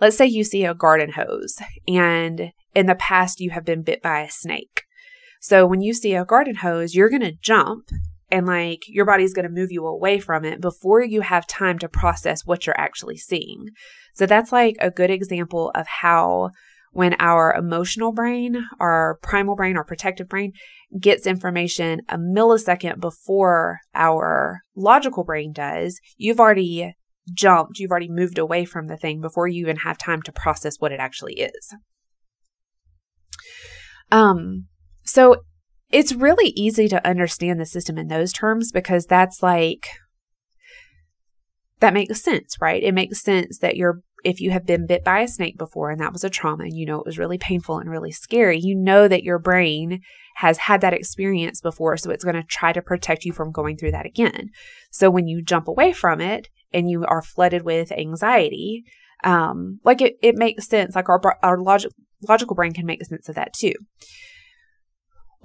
let's 0.00 0.16
say 0.16 0.26
you 0.26 0.42
see 0.42 0.64
a 0.64 0.74
garden 0.74 1.12
hose 1.12 1.58
and 1.86 2.52
in 2.74 2.86
the 2.86 2.94
past 2.94 3.40
you 3.40 3.50
have 3.50 3.64
been 3.64 3.82
bit 3.82 4.02
by 4.02 4.20
a 4.20 4.30
snake. 4.30 4.82
So 5.40 5.66
when 5.66 5.82
you 5.82 5.92
see 5.92 6.14
a 6.14 6.24
garden 6.24 6.56
hose, 6.56 6.94
you're 6.94 7.10
going 7.10 7.20
to 7.22 7.32
jump 7.32 7.90
and 8.30 8.46
like 8.46 8.82
your 8.88 9.04
body's 9.04 9.34
going 9.34 9.46
to 9.46 9.52
move 9.52 9.70
you 9.70 9.86
away 9.86 10.18
from 10.18 10.44
it 10.44 10.60
before 10.60 11.02
you 11.02 11.20
have 11.20 11.46
time 11.46 11.78
to 11.78 11.88
process 11.88 12.44
what 12.44 12.66
you're 12.66 12.78
actually 12.78 13.16
seeing. 13.16 13.68
So 14.14 14.26
that's 14.26 14.52
like 14.52 14.76
a 14.80 14.90
good 14.90 15.10
example 15.10 15.70
of 15.74 15.86
how 15.86 16.50
when 16.92 17.14
our 17.18 17.52
emotional 17.52 18.10
brain, 18.10 18.64
our 18.80 19.18
primal 19.22 19.54
brain, 19.54 19.76
our 19.76 19.84
protective 19.84 20.28
brain 20.28 20.52
gets 20.98 21.26
information 21.26 22.00
a 22.08 22.16
millisecond 22.16 23.00
before 23.00 23.80
our 23.94 24.60
logical 24.74 25.22
brain 25.22 25.52
does, 25.52 26.00
you've 26.16 26.40
already 26.40 26.94
jumped, 27.34 27.78
you've 27.78 27.90
already 27.90 28.08
moved 28.08 28.38
away 28.38 28.64
from 28.64 28.86
the 28.86 28.96
thing 28.96 29.20
before 29.20 29.46
you 29.46 29.60
even 29.60 29.76
have 29.76 29.98
time 29.98 30.22
to 30.22 30.32
process 30.32 30.76
what 30.78 30.92
it 30.92 31.00
actually 31.00 31.34
is. 31.34 31.74
Um, 34.10 34.66
so 35.04 35.42
it's 35.90 36.12
really 36.12 36.52
easy 36.56 36.88
to 36.88 37.06
understand 37.06 37.60
the 37.60 37.66
system 37.66 37.98
in 37.98 38.08
those 38.08 38.32
terms 38.32 38.72
because 38.72 39.06
that's 39.06 39.42
like 39.42 39.88
that 41.80 41.94
makes 41.94 42.22
sense, 42.22 42.56
right? 42.60 42.82
It 42.82 42.94
makes 42.94 43.20
sense 43.20 43.58
that 43.58 43.76
you're 43.76 44.00
if 44.24 44.40
you 44.40 44.50
have 44.50 44.66
been 44.66 44.86
bit 44.86 45.04
by 45.04 45.20
a 45.20 45.28
snake 45.28 45.56
before 45.56 45.90
and 45.90 46.00
that 46.00 46.12
was 46.12 46.24
a 46.24 46.30
trauma 46.30 46.64
and 46.64 46.76
you 46.76 46.84
know 46.84 46.98
it 46.98 47.06
was 47.06 47.18
really 47.18 47.38
painful 47.38 47.78
and 47.78 47.88
really 47.88 48.10
scary, 48.10 48.58
you 48.58 48.74
know 48.74 49.06
that 49.06 49.22
your 49.22 49.38
brain 49.38 50.00
has 50.36 50.58
had 50.58 50.80
that 50.80 50.92
experience 50.92 51.60
before, 51.60 51.96
so 51.96 52.10
it's 52.10 52.24
going 52.24 52.34
to 52.34 52.42
try 52.42 52.72
to 52.72 52.82
protect 52.82 53.24
you 53.24 53.32
from 53.32 53.52
going 53.52 53.76
through 53.76 53.92
that 53.92 54.06
again. 54.06 54.48
So 54.90 55.10
when 55.10 55.28
you 55.28 55.42
jump 55.42 55.68
away 55.68 55.92
from 55.92 56.20
it 56.20 56.48
and 56.72 56.90
you 56.90 57.04
are 57.04 57.22
flooded 57.22 57.62
with 57.62 57.92
anxiety, 57.92 58.84
um, 59.22 59.80
like 59.84 60.00
it, 60.00 60.16
it 60.22 60.34
makes 60.34 60.66
sense. 60.66 60.96
Like 60.96 61.08
our 61.08 61.20
our 61.42 61.58
logic, 61.58 61.92
logical 62.28 62.56
brain 62.56 62.72
can 62.72 62.86
make 62.86 63.04
sense 63.04 63.28
of 63.28 63.34
that 63.36 63.52
too. 63.52 63.74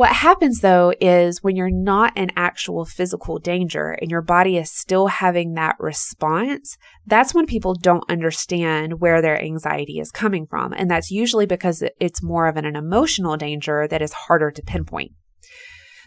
What 0.01 0.13
happens 0.13 0.61
though 0.61 0.91
is 0.99 1.43
when 1.43 1.55
you're 1.55 1.69
not 1.69 2.17
in 2.17 2.31
actual 2.35 2.85
physical 2.85 3.37
danger 3.37 3.91
and 3.91 4.09
your 4.09 4.23
body 4.23 4.57
is 4.57 4.71
still 4.71 5.05
having 5.05 5.53
that 5.53 5.75
response, 5.77 6.75
that's 7.05 7.35
when 7.35 7.45
people 7.45 7.75
don't 7.75 8.09
understand 8.09 8.99
where 8.99 9.21
their 9.21 9.39
anxiety 9.39 9.99
is 9.99 10.09
coming 10.09 10.47
from. 10.47 10.73
And 10.73 10.89
that's 10.89 11.11
usually 11.11 11.45
because 11.45 11.83
it's 11.99 12.23
more 12.23 12.47
of 12.47 12.57
an, 12.57 12.65
an 12.65 12.75
emotional 12.75 13.37
danger 13.37 13.87
that 13.89 14.01
is 14.01 14.11
harder 14.11 14.49
to 14.49 14.63
pinpoint. 14.63 15.11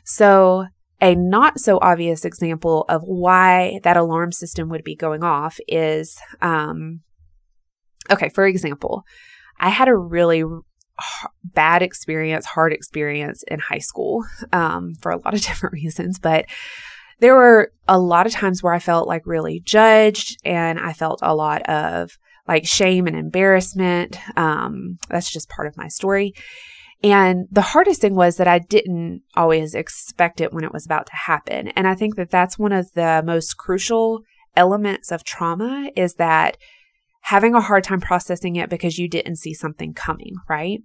So, 0.05 0.67
a 1.01 1.15
not 1.15 1.61
so 1.61 1.79
obvious 1.81 2.25
example 2.25 2.87
of 2.89 3.03
why 3.05 3.79
that 3.85 3.97
alarm 3.97 4.33
system 4.33 4.71
would 4.71 4.83
be 4.83 4.97
going 4.97 5.23
off 5.23 5.61
is 5.69 6.19
um, 6.43 7.03
okay, 8.11 8.29
for 8.31 8.45
example, 8.45 9.05
I 9.61 9.69
had 9.69 9.87
a 9.87 9.97
really 9.97 10.43
bad 11.43 11.83
experience, 11.83 12.47
hard 12.47 12.73
experience 12.73 13.43
in 13.45 13.59
high 13.59 13.79
school 13.79 14.25
um, 14.53 14.95
for 15.01 15.11
a 15.11 15.19
lot 15.19 15.35
of 15.35 15.41
different 15.47 15.73
reasons. 15.73 16.19
But 16.19 16.47
there 17.21 17.35
were 17.35 17.73
a 17.89 17.99
lot 17.99 18.27
of 18.27 18.33
times 18.33 18.63
where 18.63 18.73
I 18.73 18.79
felt 18.79 19.09
like 19.09 19.23
really 19.27 19.61
judged 19.61 20.39
and 20.45 20.79
I 20.79 20.93
felt 20.93 21.21
a 21.23 21.35
lot 21.35 21.63
of 21.63 22.19
like 22.47 22.67
shame 22.67 23.07
and 23.07 23.17
embarrassment. 23.17 24.19
Um, 24.37 24.99
that's 25.09 25.33
just 25.33 25.49
part 25.49 25.67
of 25.67 25.77
my 25.77 25.89
story. 25.89 26.35
And 27.03 27.47
the 27.51 27.61
hardest 27.61 28.01
thing 28.01 28.15
was 28.15 28.37
that 28.37 28.49
I 28.49 28.59
didn't 28.59 29.23
always 29.37 29.75
expect 29.75 30.41
it 30.41 30.53
when 30.53 30.65
it 30.65 30.73
was 30.73 30.87
about 30.87 31.07
to 31.07 31.15
happen. 31.15 31.69
And 31.69 31.87
I 31.87 31.95
think 31.95 32.17
that 32.17 32.31
that's 32.31 32.59
one 32.59 32.73
of 32.73 32.91
the 32.95 33.23
most 33.25 33.59
crucial 33.59 34.23
elements 34.57 35.13
of 35.13 35.25
trauma 35.25 35.91
is 35.97 36.15
that 36.15 36.57
having 37.25 37.55
a 37.55 37.61
hard 37.61 37.83
time 37.83 38.03
processing 38.03 38.57
it 38.57 38.69
because 38.69 38.99
you 38.99 39.09
didn't 39.09 39.37
see 39.37 39.55
something 39.55 39.95
coming, 39.95 40.35
right? 40.47 40.83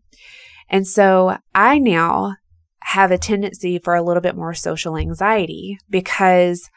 And 0.70 0.88
so 0.88 1.38
I 1.54 1.80
now 1.80 2.36
have 2.82 3.12
a 3.12 3.18
tendency 3.18 3.78
for 3.78 3.94
a 3.94 4.02
little 4.02 4.22
bit 4.22 4.38
more 4.38 4.54
social 4.54 4.96
anxiety 4.96 5.78
because 5.90 6.70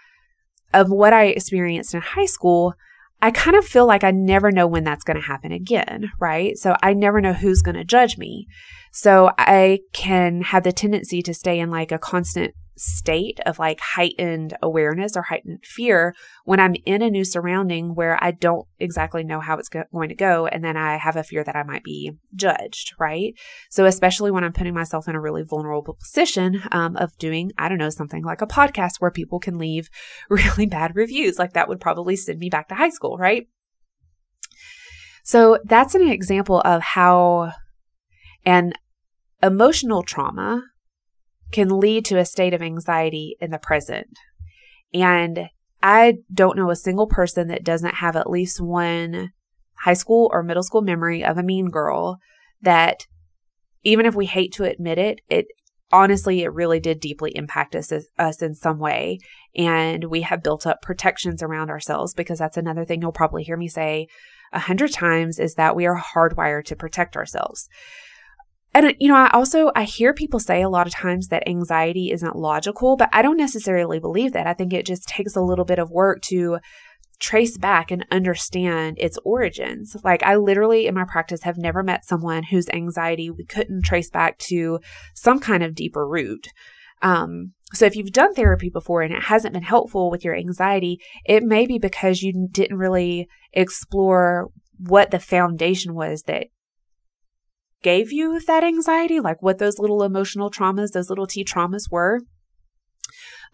of 0.75 0.91
what 0.91 1.13
I 1.13 1.27
experienced 1.27 1.95
in 1.95 2.01
high 2.01 2.27
school. 2.27 2.75
I 3.21 3.31
kind 3.31 3.57
of 3.57 3.65
feel 3.65 3.87
like 3.87 4.03
I 4.03 4.11
never 4.11 4.51
know 4.51 4.67
when 4.67 4.83
that's 4.83 5.05
going 5.05 5.17
to 5.17 5.27
happen 5.27 5.53
again, 5.53 6.11
right? 6.19 6.59
So 6.59 6.75
I 6.83 6.93
never 6.93 7.21
know 7.21 7.33
who's 7.33 7.63
going 7.63 7.77
to 7.77 7.85
judge 7.85 8.19
me. 8.19 8.49
So 8.91 9.31
I 9.39 9.79
can 9.93 10.41
have 10.41 10.65
the 10.65 10.73
tendency 10.73 11.23
to 11.23 11.33
stay 11.33 11.61
in 11.61 11.71
like 11.71 11.93
a 11.93 11.99
constant 11.99 12.53
state 12.77 13.39
of 13.45 13.59
like 13.59 13.81
heightened 13.81 14.57
awareness 14.63 15.17
or 15.17 15.23
heightened 15.23 15.65
fear 15.65 16.15
when 16.45 16.61
I'm 16.61 16.75
in 16.87 17.03
a 17.03 17.11
new 17.11 17.25
surrounding 17.25 17.95
where 17.95 18.23
I 18.23 18.31
don't 18.31 18.67
exactly 18.79 19.25
know 19.25 19.41
how 19.41 19.59
it's 19.59 19.69
go- 19.69 19.85
going 19.93 20.09
to 20.09 20.15
go. 20.15 20.47
And 20.47 20.65
then 20.65 20.77
I 20.77 20.97
have 20.97 21.17
a 21.17 21.23
fear 21.23 21.45
that 21.45 21.57
I 21.57 21.63
might 21.63 21.85
be 21.85 22.13
judged, 22.35 22.95
right? 22.99 23.35
So, 23.71 23.85
especially 23.85 24.31
when 24.31 24.45
I'm 24.45 24.53
putting 24.53 24.75
myself 24.75 25.09
in 25.09 25.15
a 25.15 25.21
really 25.21 25.43
vulnerable 25.43 25.95
position 25.95 26.63
um, 26.73 26.97
of 26.97 27.17
doing, 27.19 27.53
I 27.59 27.69
don't 27.69 27.79
know, 27.79 27.91
something 27.91 28.25
like 28.25 28.43
a 28.43 28.47
podcast 28.47 28.97
where 28.99 29.11
people 29.11 29.39
can 29.39 29.59
leave 29.59 29.89
really 30.31 30.67
bad 30.67 30.97
reviews, 30.97 31.39
like 31.39 31.53
that 31.53 31.69
would 31.69 31.81
probably 31.81 32.17
send 32.17 32.39
me 32.39 32.49
back 32.49 32.69
to 32.69 32.75
high 32.75 32.91
school, 32.91 33.19
right? 33.19 33.49
So, 35.25 35.59
that's 35.65 35.95
an 35.95 36.09
example 36.09 36.61
of 36.65 36.83
how 36.83 37.53
an 38.45 38.73
emotional 39.43 40.03
trauma 40.03 40.63
can 41.53 41.79
lead 41.79 42.05
to 42.07 42.19
a 42.19 42.25
state 42.25 42.55
of 42.55 42.63
anxiety 42.63 43.37
in 43.41 43.51
the 43.51 43.59
present. 43.59 44.09
And 44.93 45.49
I 45.83 46.19
don't 46.33 46.57
know 46.57 46.71
a 46.71 46.77
single 46.77 47.07
person 47.07 47.49
that 47.49 47.65
doesn't 47.65 47.97
have 47.97 48.17
at 48.17 48.31
least 48.31 48.61
one 48.61 49.31
high 49.81 49.95
school 49.95 50.31
or 50.33 50.43
middle 50.43 50.63
school 50.63 50.83
memory 50.83 51.25
of 51.25 51.39
a 51.39 51.43
mean 51.43 51.69
girl 51.69 52.19
that 52.63 53.07
even 53.83 54.07
if 54.07 54.15
we 54.15 54.27
hate 54.27 54.53
to 54.53 54.65
admit 54.65 54.99
it, 54.99 55.21
it 55.29 55.47
honestly, 55.91 56.43
it 56.43 56.53
really 56.53 56.81
did 56.81 57.01
deeply 57.01 57.33
impact 57.35 57.75
us, 57.75 57.93
us 58.19 58.43
in 58.43 58.55
some 58.55 58.79
way. 58.79 59.19
And 59.57 60.05
we 60.05 60.23
have 60.23 60.43
built 60.43 60.67
up 60.67 60.83
protections 60.83 61.43
around 61.43 61.69
ourselves 61.69 62.15
because 62.15 62.39
that's 62.39 62.57
another 62.57 62.85
thing 62.85 63.03
you'll 63.03 63.13
probably 63.13 63.43
hear 63.43 63.57
me 63.57 63.69
say 63.69 64.07
a 64.53 64.61
hundred 64.61 64.93
times 64.93 65.39
is 65.39 65.55
that 65.55 65.77
we 65.77 65.87
are 65.87 66.01
hardwired 66.01 66.65
to 66.67 66.77
protect 66.77 67.17
ourselves. 67.17 67.69
And 68.75 68.95
you 68.99 69.09
know, 69.09 69.17
I 69.17 69.31
also 69.33 69.71
I 69.75 69.85
hear 69.85 70.15
people 70.15 70.41
say 70.41 70.63
a 70.63 70.69
lot 70.69 70.87
of 70.87 70.93
times 70.93 71.29
that 71.29 71.49
anxiety 71.49 72.11
isn't 72.11 72.37
logical, 72.37 72.97
but 72.97 73.11
I 73.13 73.23
don't 73.23 73.37
necessarily 73.37 74.01
believe 74.01 74.33
that. 74.33 74.47
I 74.47 74.55
think 74.55 74.73
it 74.73 74.87
just 74.87 75.07
takes 75.07 75.37
a 75.37 75.43
little 75.43 75.65
bit 75.65 75.79
of 75.79 75.91
work 75.91 76.23
to 76.23 76.59
trace 77.19 77.57
back 77.57 77.91
and 77.91 78.05
understand 78.11 78.99
its 78.99 79.19
origins. 79.25 79.97
Like 80.03 80.23
I 80.25 80.37
literally 80.37 80.87
in 80.87 80.95
my 80.95 81.05
practice 81.05 81.43
have 81.43 81.57
never 81.57 81.83
met 81.83 82.05
someone 82.05 82.43
whose 82.45 82.69
anxiety 82.71 83.31
we 83.31 83.45
couldn't 83.45 83.85
trace 83.85 84.11
back 84.11 84.39
to 84.39 84.81
some 85.15 85.39
kind 85.39 85.63
of 85.63 85.75
deeper 85.75 86.07
root. 86.07 86.49
Um, 87.01 87.53
so 87.75 87.85
if 87.87 87.95
you've 87.95 88.13
done 88.13 88.35
therapy 88.35 88.71
before 88.71 89.03
and 89.03 89.15
it 89.15 89.25
hasn't 89.25 89.55
been 89.55 89.63
helpful 89.63 90.11
with 90.11 90.25
your 90.25 90.37
anxiety, 90.37 90.99
it 91.25 91.43
may 91.43 91.67
be 91.67 91.79
because 91.79 92.23
you 92.23 92.49
didn't 92.51 92.79
really 92.79 93.29
explore 93.53 94.51
what 94.79 95.11
the 95.11 95.21
foundation 95.21 95.95
was 95.95 96.23
that 96.23 96.49
gave 97.83 98.13
you 98.13 98.41
that 98.41 98.65
anxiety, 98.65 99.21
like 99.21 99.43
what 99.43 99.59
those 99.59 99.79
little 99.79 100.03
emotional 100.03 100.51
traumas, 100.51 100.93
those 100.93 101.11
little 101.11 101.27
T 101.27 101.45
traumas 101.45 101.91
were. 101.91 102.21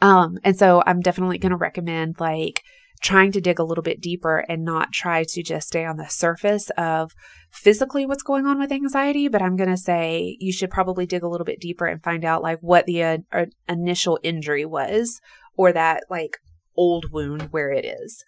Um, 0.00 0.38
and 0.44 0.56
so 0.56 0.82
I'm 0.86 1.00
definitely 1.00 1.38
going 1.38 1.50
to 1.50 1.56
recommend 1.56 2.20
like 2.20 2.62
trying 3.00 3.32
to 3.32 3.40
dig 3.40 3.58
a 3.58 3.64
little 3.64 3.82
bit 3.82 4.00
deeper 4.00 4.44
and 4.48 4.64
not 4.64 4.92
try 4.92 5.24
to 5.24 5.42
just 5.42 5.68
stay 5.68 5.84
on 5.84 5.96
the 5.96 6.08
surface 6.08 6.70
of 6.76 7.12
physically 7.50 8.06
what's 8.06 8.22
going 8.22 8.46
on 8.46 8.58
with 8.58 8.72
anxiety, 8.72 9.28
but 9.28 9.42
I'm 9.42 9.56
going 9.56 9.70
to 9.70 9.76
say 9.76 10.36
you 10.40 10.52
should 10.52 10.70
probably 10.70 11.06
dig 11.06 11.22
a 11.22 11.28
little 11.28 11.44
bit 11.44 11.60
deeper 11.60 11.86
and 11.86 12.02
find 12.02 12.24
out 12.24 12.42
like 12.42 12.58
what 12.60 12.86
the 12.86 13.02
uh, 13.02 13.46
initial 13.68 14.18
injury 14.22 14.64
was 14.64 15.20
or 15.56 15.72
that 15.72 16.04
like 16.10 16.38
old 16.76 17.10
wound 17.12 17.48
where 17.50 17.70
it 17.70 17.84
is. 17.84 18.24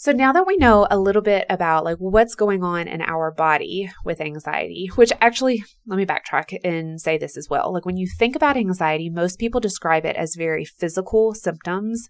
So 0.00 0.12
now 0.12 0.32
that 0.32 0.46
we 0.46 0.56
know 0.56 0.86
a 0.90 0.98
little 0.98 1.20
bit 1.20 1.44
about 1.50 1.84
like 1.84 1.98
what's 1.98 2.34
going 2.34 2.64
on 2.64 2.88
in 2.88 3.02
our 3.02 3.30
body 3.30 3.92
with 4.02 4.22
anxiety, 4.22 4.90
which 4.94 5.12
actually 5.20 5.62
let 5.86 5.98
me 5.98 6.06
backtrack 6.06 6.58
and 6.64 6.98
say 6.98 7.18
this 7.18 7.36
as 7.36 7.50
well. 7.50 7.70
Like 7.70 7.84
when 7.84 7.98
you 7.98 8.06
think 8.06 8.34
about 8.34 8.56
anxiety, 8.56 9.10
most 9.10 9.38
people 9.38 9.60
describe 9.60 10.06
it 10.06 10.16
as 10.16 10.36
very 10.36 10.64
physical 10.64 11.34
symptoms 11.34 12.08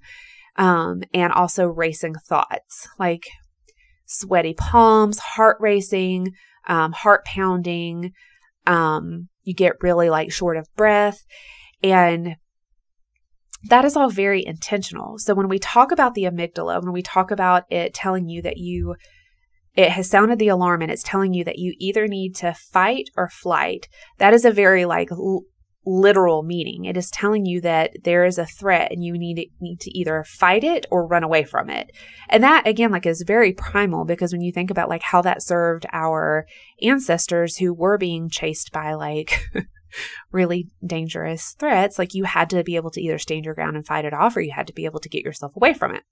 um, 0.54 1.02
and 1.12 1.32
also 1.32 1.66
racing 1.66 2.14
thoughts, 2.14 2.86
like 2.96 3.26
sweaty 4.06 4.54
palms, 4.54 5.18
heart 5.18 5.56
racing, 5.58 6.28
um, 6.68 6.92
heart 6.92 7.24
pounding. 7.24 8.12
Um, 8.68 9.30
you 9.42 9.52
get 9.52 9.82
really 9.82 10.10
like 10.10 10.30
short 10.30 10.56
of 10.56 10.68
breath. 10.76 11.24
And 11.82 12.36
that 13.64 13.84
is 13.84 13.96
all 13.96 14.10
very 14.10 14.44
intentional. 14.44 15.18
So 15.18 15.34
when 15.34 15.48
we 15.48 15.58
talk 15.58 15.92
about 15.92 16.14
the 16.14 16.24
amygdala, 16.24 16.82
when 16.82 16.92
we 16.92 17.02
talk 17.02 17.30
about 17.30 17.64
it 17.70 17.94
telling 17.94 18.28
you 18.28 18.42
that 18.42 18.56
you 18.56 18.96
it 19.76 19.90
has 19.90 20.10
sounded 20.10 20.38
the 20.38 20.48
alarm 20.48 20.82
and 20.82 20.90
it's 20.90 21.02
telling 21.02 21.32
you 21.32 21.44
that 21.44 21.58
you 21.58 21.74
either 21.78 22.08
need 22.08 22.34
to 22.36 22.52
fight 22.54 23.08
or 23.16 23.28
flight, 23.28 23.86
that 24.18 24.34
is 24.34 24.44
a 24.44 24.50
very 24.50 24.84
like 24.84 25.12
l- 25.12 25.44
literal 25.86 26.42
meaning. 26.42 26.84
It 26.84 26.96
is 26.96 27.10
telling 27.10 27.46
you 27.46 27.60
that 27.60 27.92
there 28.04 28.24
is 28.24 28.36
a 28.36 28.46
threat 28.46 28.90
and 28.90 29.04
you 29.04 29.14
need 29.16 29.50
need 29.60 29.80
to 29.80 29.98
either 29.98 30.24
fight 30.24 30.64
it 30.64 30.86
or 30.90 31.06
run 31.06 31.22
away 31.22 31.44
from 31.44 31.70
it. 31.70 31.90
And 32.28 32.42
that 32.42 32.66
again 32.66 32.90
like 32.90 33.06
is 33.06 33.22
very 33.26 33.52
primal 33.52 34.04
because 34.04 34.32
when 34.32 34.42
you 34.42 34.52
think 34.52 34.70
about 34.70 34.88
like 34.88 35.02
how 35.02 35.22
that 35.22 35.42
served 35.42 35.86
our 35.92 36.46
ancestors 36.82 37.58
who 37.58 37.72
were 37.72 37.96
being 37.96 38.28
chased 38.28 38.72
by 38.72 38.94
like 38.94 39.44
really 40.32 40.68
dangerous 40.84 41.54
threats, 41.58 41.98
like 41.98 42.14
you 42.14 42.24
had 42.24 42.50
to 42.50 42.64
be 42.64 42.76
able 42.76 42.90
to 42.90 43.00
either 43.00 43.18
stand 43.18 43.44
your 43.44 43.54
ground 43.54 43.76
and 43.76 43.86
fight 43.86 44.04
it 44.04 44.14
off 44.14 44.36
or 44.36 44.40
you 44.40 44.52
had 44.52 44.66
to 44.66 44.72
be 44.72 44.84
able 44.84 45.00
to 45.00 45.08
get 45.08 45.24
yourself 45.24 45.56
away 45.56 45.74
from 45.74 45.94
it. 45.94 46.02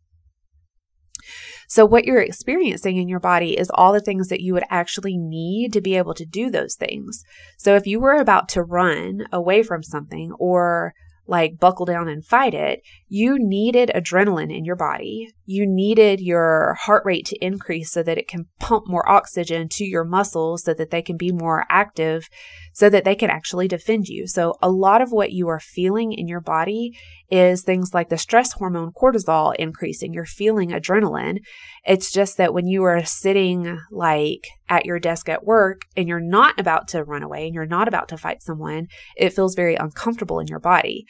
So, 1.66 1.84
what 1.84 2.04
you're 2.04 2.22
experiencing 2.22 2.96
in 2.96 3.08
your 3.08 3.20
body 3.20 3.58
is 3.58 3.70
all 3.70 3.92
the 3.92 4.00
things 4.00 4.28
that 4.28 4.40
you 4.40 4.54
would 4.54 4.64
actually 4.70 5.18
need 5.18 5.72
to 5.74 5.82
be 5.82 5.96
able 5.96 6.14
to 6.14 6.24
do 6.24 6.50
those 6.50 6.74
things. 6.74 7.22
So, 7.58 7.76
if 7.76 7.86
you 7.86 8.00
were 8.00 8.14
about 8.14 8.48
to 8.50 8.62
run 8.62 9.26
away 9.30 9.62
from 9.62 9.82
something 9.82 10.32
or 10.38 10.94
like 11.28 11.60
buckle 11.60 11.84
down 11.84 12.08
and 12.08 12.24
fight 12.24 12.54
it, 12.54 12.80
you 13.06 13.36
needed 13.38 13.92
adrenaline 13.94 14.54
in 14.54 14.64
your 14.64 14.76
body. 14.76 15.30
You 15.44 15.66
needed 15.66 16.20
your 16.20 16.74
heart 16.80 17.04
rate 17.04 17.26
to 17.26 17.44
increase 17.44 17.92
so 17.92 18.02
that 18.02 18.18
it 18.18 18.26
can 18.26 18.46
pump 18.58 18.88
more 18.88 19.08
oxygen 19.08 19.68
to 19.72 19.84
your 19.84 20.04
muscles 20.04 20.64
so 20.64 20.74
that 20.74 20.90
they 20.90 21.02
can 21.02 21.16
be 21.16 21.30
more 21.30 21.64
active 21.70 22.28
so 22.72 22.88
that 22.88 23.04
they 23.04 23.14
can 23.14 23.28
actually 23.28 23.68
defend 23.68 24.06
you. 24.06 24.26
So 24.26 24.54
a 24.62 24.70
lot 24.70 25.02
of 25.02 25.12
what 25.12 25.32
you 25.32 25.48
are 25.48 25.60
feeling 25.60 26.12
in 26.12 26.28
your 26.28 26.40
body 26.40 26.96
is 27.30 27.62
things 27.62 27.92
like 27.92 28.08
the 28.08 28.18
stress 28.18 28.52
hormone 28.52 28.92
cortisol 28.92 29.54
increasing. 29.56 30.12
You're 30.12 30.24
feeling 30.24 30.70
adrenaline. 30.70 31.38
It's 31.84 32.10
just 32.10 32.36
that 32.38 32.54
when 32.54 32.66
you 32.66 32.84
are 32.84 33.04
sitting 33.04 33.80
like 33.90 34.46
at 34.68 34.86
your 34.86 34.98
desk 34.98 35.28
at 35.28 35.44
work 35.44 35.82
and 35.96 36.08
you're 36.08 36.20
not 36.20 36.58
about 36.58 36.88
to 36.88 37.04
run 37.04 37.22
away 37.22 37.46
and 37.46 37.54
you're 37.54 37.66
not 37.66 37.88
about 37.88 38.08
to 38.08 38.16
fight 38.16 38.42
someone, 38.42 38.86
it 39.16 39.34
feels 39.34 39.54
very 39.54 39.74
uncomfortable 39.74 40.40
in 40.40 40.46
your 40.46 40.60
body. 40.60 41.04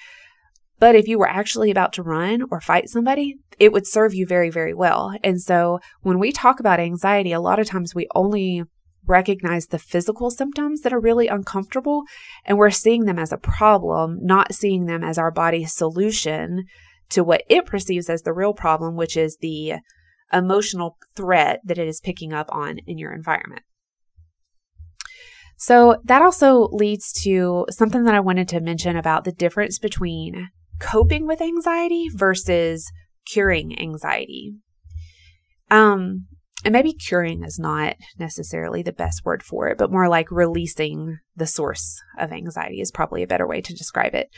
But 0.81 0.95
if 0.95 1.09
you 1.09 1.19
were 1.19 1.29
actually 1.29 1.71
about 1.71 1.93
to 1.95 2.03
run 2.03 2.43
or 2.51 2.61
fight 2.61 2.89
somebody, 2.89 3.37
it 3.59 3.73
would 3.73 3.87
serve 3.87 4.15
you 4.15 4.27
very, 4.27 4.51
very 4.51 4.75
well. 4.75 5.13
And 5.25 5.41
so 5.41 5.81
when 6.03 6.19
we 6.19 6.31
talk 6.31 6.61
about 6.61 6.79
anxiety, 6.79 7.33
a 7.33 7.41
lot 7.41 7.59
of 7.59 7.67
times 7.67 7.95
we 7.95 8.07
only 8.15 8.63
recognize 9.09 9.67
the 9.67 9.79
physical 9.79 10.31
symptoms 10.31 10.83
that 10.83 10.93
are 10.93 11.00
really 11.00 11.29
uncomfortable 11.29 12.03
and 12.45 12.59
we're 12.59 12.71
seeing 12.71 13.05
them 13.05 13.19
as 13.19 13.33
a 13.33 13.38
problem, 13.38 14.19
not 14.23 14.55
seeing 14.55 14.87
them 14.87 15.03
as 15.03 15.19
our 15.19 15.31
body's 15.31 15.73
solution 15.73 16.65
to 17.11 17.25
what 17.25 17.43
it 17.49 17.67
perceives 17.67 18.11
as 18.11 18.23
the 18.23 18.33
real 18.33 18.53
problem, 18.53 18.97
which 18.97 19.17
is 19.17 19.38
the 19.41 19.75
emotional 20.33 20.99
threat 21.17 21.61
that 21.65 21.79
it 21.79 21.88
is 21.88 22.00
picking 22.00 22.33
up 22.33 22.49
on 22.50 22.79
in 22.87 22.99
your 22.99 23.12
environment. 23.12 23.62
So 25.57 25.97
that 26.05 26.23
also 26.23 26.69
leads 26.71 27.12
to 27.25 27.67
something 27.71 28.05
that 28.05 28.15
I 28.15 28.21
wanted 28.21 28.47
to 28.49 28.61
mention 28.61 28.97
about 28.97 29.25
the 29.25 29.33
difference 29.33 29.79
between 29.79 30.50
coping 30.79 31.27
with 31.27 31.41
anxiety 31.41 32.09
versus 32.09 32.88
curing 33.27 33.79
anxiety. 33.81 34.55
Um, 35.69 36.28
and 36.65 36.73
maybe 36.73 36.93
curing 36.93 37.45
is 37.45 37.59
not 37.59 37.97
necessarily 38.19 38.83
the 38.83 38.93
best 38.93 39.25
word 39.25 39.43
for 39.43 39.69
it, 39.69 39.79
but 39.79 39.93
more 39.93 40.09
like 40.09 40.31
releasing 40.31 41.19
the 41.37 41.47
source 41.47 42.00
of 42.19 42.33
anxiety 42.33 42.81
is 42.81 42.91
probably 42.91 43.23
a 43.23 43.29
better 43.29 43.47
way 43.47 43.61
to 43.61 43.75
describe 43.75 44.15
it. 44.15 44.29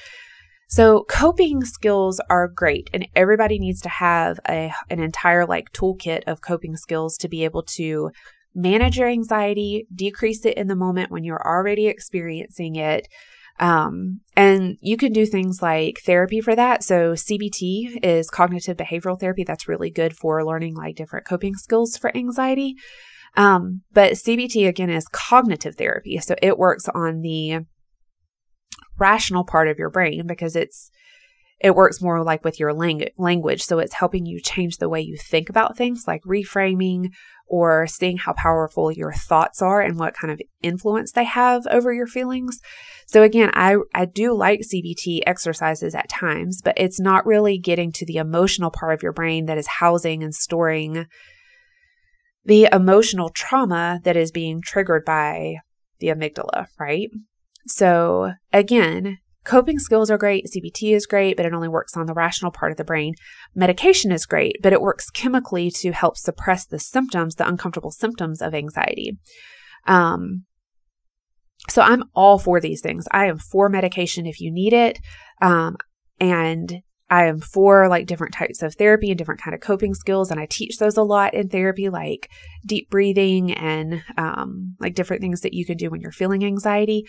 So 0.69 1.05
coping 1.09 1.65
skills 1.65 2.21
are 2.31 2.47
great 2.47 2.91
and 2.93 3.09
everybody 3.17 3.59
needs 3.59 3.81
to 3.81 3.89
have 3.89 4.39
a, 4.49 4.73
an 4.89 5.01
entire 5.01 5.45
like 5.45 5.73
toolkit 5.73 6.23
of 6.29 6.43
coping 6.43 6.77
skills 6.77 7.17
to 7.19 7.29
be 7.29 7.45
able 7.45 7.65
to 7.75 8.11
manage 8.55 8.99
your 8.99 9.09
anxiety, 9.09 9.87
decrease 9.93 10.45
it 10.45 10.57
in 10.57 10.69
the 10.69 10.77
moment 10.77 11.11
when 11.11 11.25
you're 11.25 11.45
already 11.45 11.89
experiencing 11.89 12.77
it, 12.77 13.09
um, 13.61 14.21
and 14.37 14.79
you 14.81 14.97
can 14.97 15.13
do 15.13 15.27
things 15.27 15.61
like 15.61 16.01
therapy 16.05 16.41
for 16.41 16.57
that. 16.57 16.83
So 16.83 17.13
CBT 17.13 18.03
is 18.03 18.31
cognitive 18.31 18.79
behavioral 18.79 19.21
therapy. 19.21 19.45
That's 19.45 19.69
really 19.69 19.91
good 19.91 20.17
for 20.17 20.45
learning 20.45 20.75
like 20.75 20.97
different 20.97 21.27
coping 21.27 21.55
skills 21.55 21.97
for 21.99 22.15
anxiety. 22.17 22.75
Um, 23.37 23.83
but 23.93 24.15
CBT 24.15 24.67
again 24.67 24.89
is 24.89 25.07
cognitive 25.09 25.77
therapy. 25.77 26.19
So 26.19 26.35
it 26.41 26.59
works 26.59 26.89
on 26.89 27.21
the 27.21 27.61
rational 28.99 29.45
part 29.45 29.69
of 29.69 29.79
your 29.79 29.91
brain 29.91 30.27
because 30.27 30.57
it's 30.57 30.91
it 31.61 31.75
works 31.75 32.01
more 32.01 32.23
like 32.25 32.45
with 32.45 32.59
your 32.59 32.73
lang- 32.73 33.09
language. 33.19 33.63
So 33.63 33.79
it's 33.79 33.95
helping 33.95 34.25
you 34.25 34.41
change 34.41 34.79
the 34.79 34.89
way 34.89 35.01
you 35.01 35.17
think 35.17 35.51
about 35.51 35.77
things, 35.77 36.05
like 36.07 36.23
reframing 36.23 37.11
or 37.47 37.87
seeing 37.87 38.17
how 38.17 38.33
powerful 38.33 38.93
your 38.93 39.13
thoughts 39.13 39.61
are 39.61 39.81
and 39.83 39.99
what 39.99 40.15
kind 40.15 40.33
of 40.33 40.41
influence 40.63 41.13
they 41.13 41.25
have 41.25 41.67
over 41.67 41.93
your 41.93 42.07
feelings. 42.07 42.61
So 43.07 43.23
again, 43.23 43.51
I, 43.55 43.77
I 43.93 44.05
do 44.05 44.33
like 44.33 44.61
CBT 44.61 45.23
exercises 45.27 45.95
at 45.95 46.09
times, 46.09 46.63
but 46.63 46.79
it's 46.79 47.01
not 47.01 47.27
really 47.27 47.59
getting 47.59 47.93
to 47.93 48.07
the 48.07 48.17
emotional 48.17 48.71
part 48.71 48.95
of 48.95 49.03
your 49.03 49.13
brain 49.13 49.47
that 49.47 49.59
is 49.59 49.67
housing 49.67 50.23
and 50.23 50.35
storing 50.35 51.07
the 52.45 52.69
emotional 52.73 53.29
trauma 53.29 54.01
that 54.05 54.17
is 54.17 54.31
being 54.31 54.63
triggered 54.63 55.05
by 55.05 55.57
the 55.99 56.07
amygdala, 56.07 56.67
right? 56.79 57.11
So 57.67 58.33
again, 58.53 59.19
Coping 59.45 59.79
skills 59.79 60.11
are 60.11 60.19
great, 60.19 60.47
CBT 60.47 60.95
is 60.95 61.07
great, 61.07 61.37
but 61.37 61.47
it 61.47 61.55
only 61.55 61.69
works 61.69 61.97
on 61.97 62.07
the 62.07 62.13
rational 62.15 62.51
part 62.51 62.73
of 62.73 62.79
the 62.79 62.85
brain. 62.85 63.15
Medication 63.55 64.13
is 64.13 64.27
great, 64.27 64.57
but 64.63 64.73
it 64.73 64.83
works 64.83 65.11
chemically 65.11 65.71
to 65.71 65.93
help 65.93 66.17
suppress 66.17 66.67
the 66.67 66.79
symptoms, 66.79 67.37
the 67.37 67.49
uncomfortable 67.49 67.91
symptoms 67.91 68.43
of 68.43 68.55
anxiety. 68.55 69.19
Um, 69.87 70.45
so 71.69 71.83
I'm 71.83 72.05
all 72.15 72.39
for 72.39 72.61
these 72.61 72.81
things. 72.81 73.07
I 73.11 73.27
am 73.27 73.39
for 73.39 73.69
medication 73.69 74.27
if 74.27 74.41
you 74.41 74.51
need 74.51 74.73
it. 74.73 74.99
Um, 75.41 75.77
and 76.19 76.83
I 77.09 77.27
am 77.27 77.41
for 77.41 77.89
like 77.89 78.07
different 78.07 78.35
types 78.35 78.63
of 78.63 78.75
therapy 78.75 79.11
and 79.11 79.19
different 79.19 79.41
kind 79.41 79.55
of 79.55 79.61
coping 79.61 79.95
skills. 79.95 80.31
And 80.31 80.39
I 80.39 80.47
teach 80.47 80.79
those 80.79 80.97
a 80.97 81.03
lot 81.03 81.35
in 81.35 81.49
therapy, 81.49 81.89
like 81.89 82.31
deep 82.65 82.89
breathing 82.89 83.53
and 83.53 84.03
um, 84.17 84.77
like 84.79 84.95
different 84.95 85.21
things 85.21 85.41
that 85.41 85.55
you 85.55 85.67
can 85.67 85.77
do 85.77 85.91
when 85.91 86.01
you're 86.01 86.13
feeling 86.13 86.45
anxiety. 86.45 87.07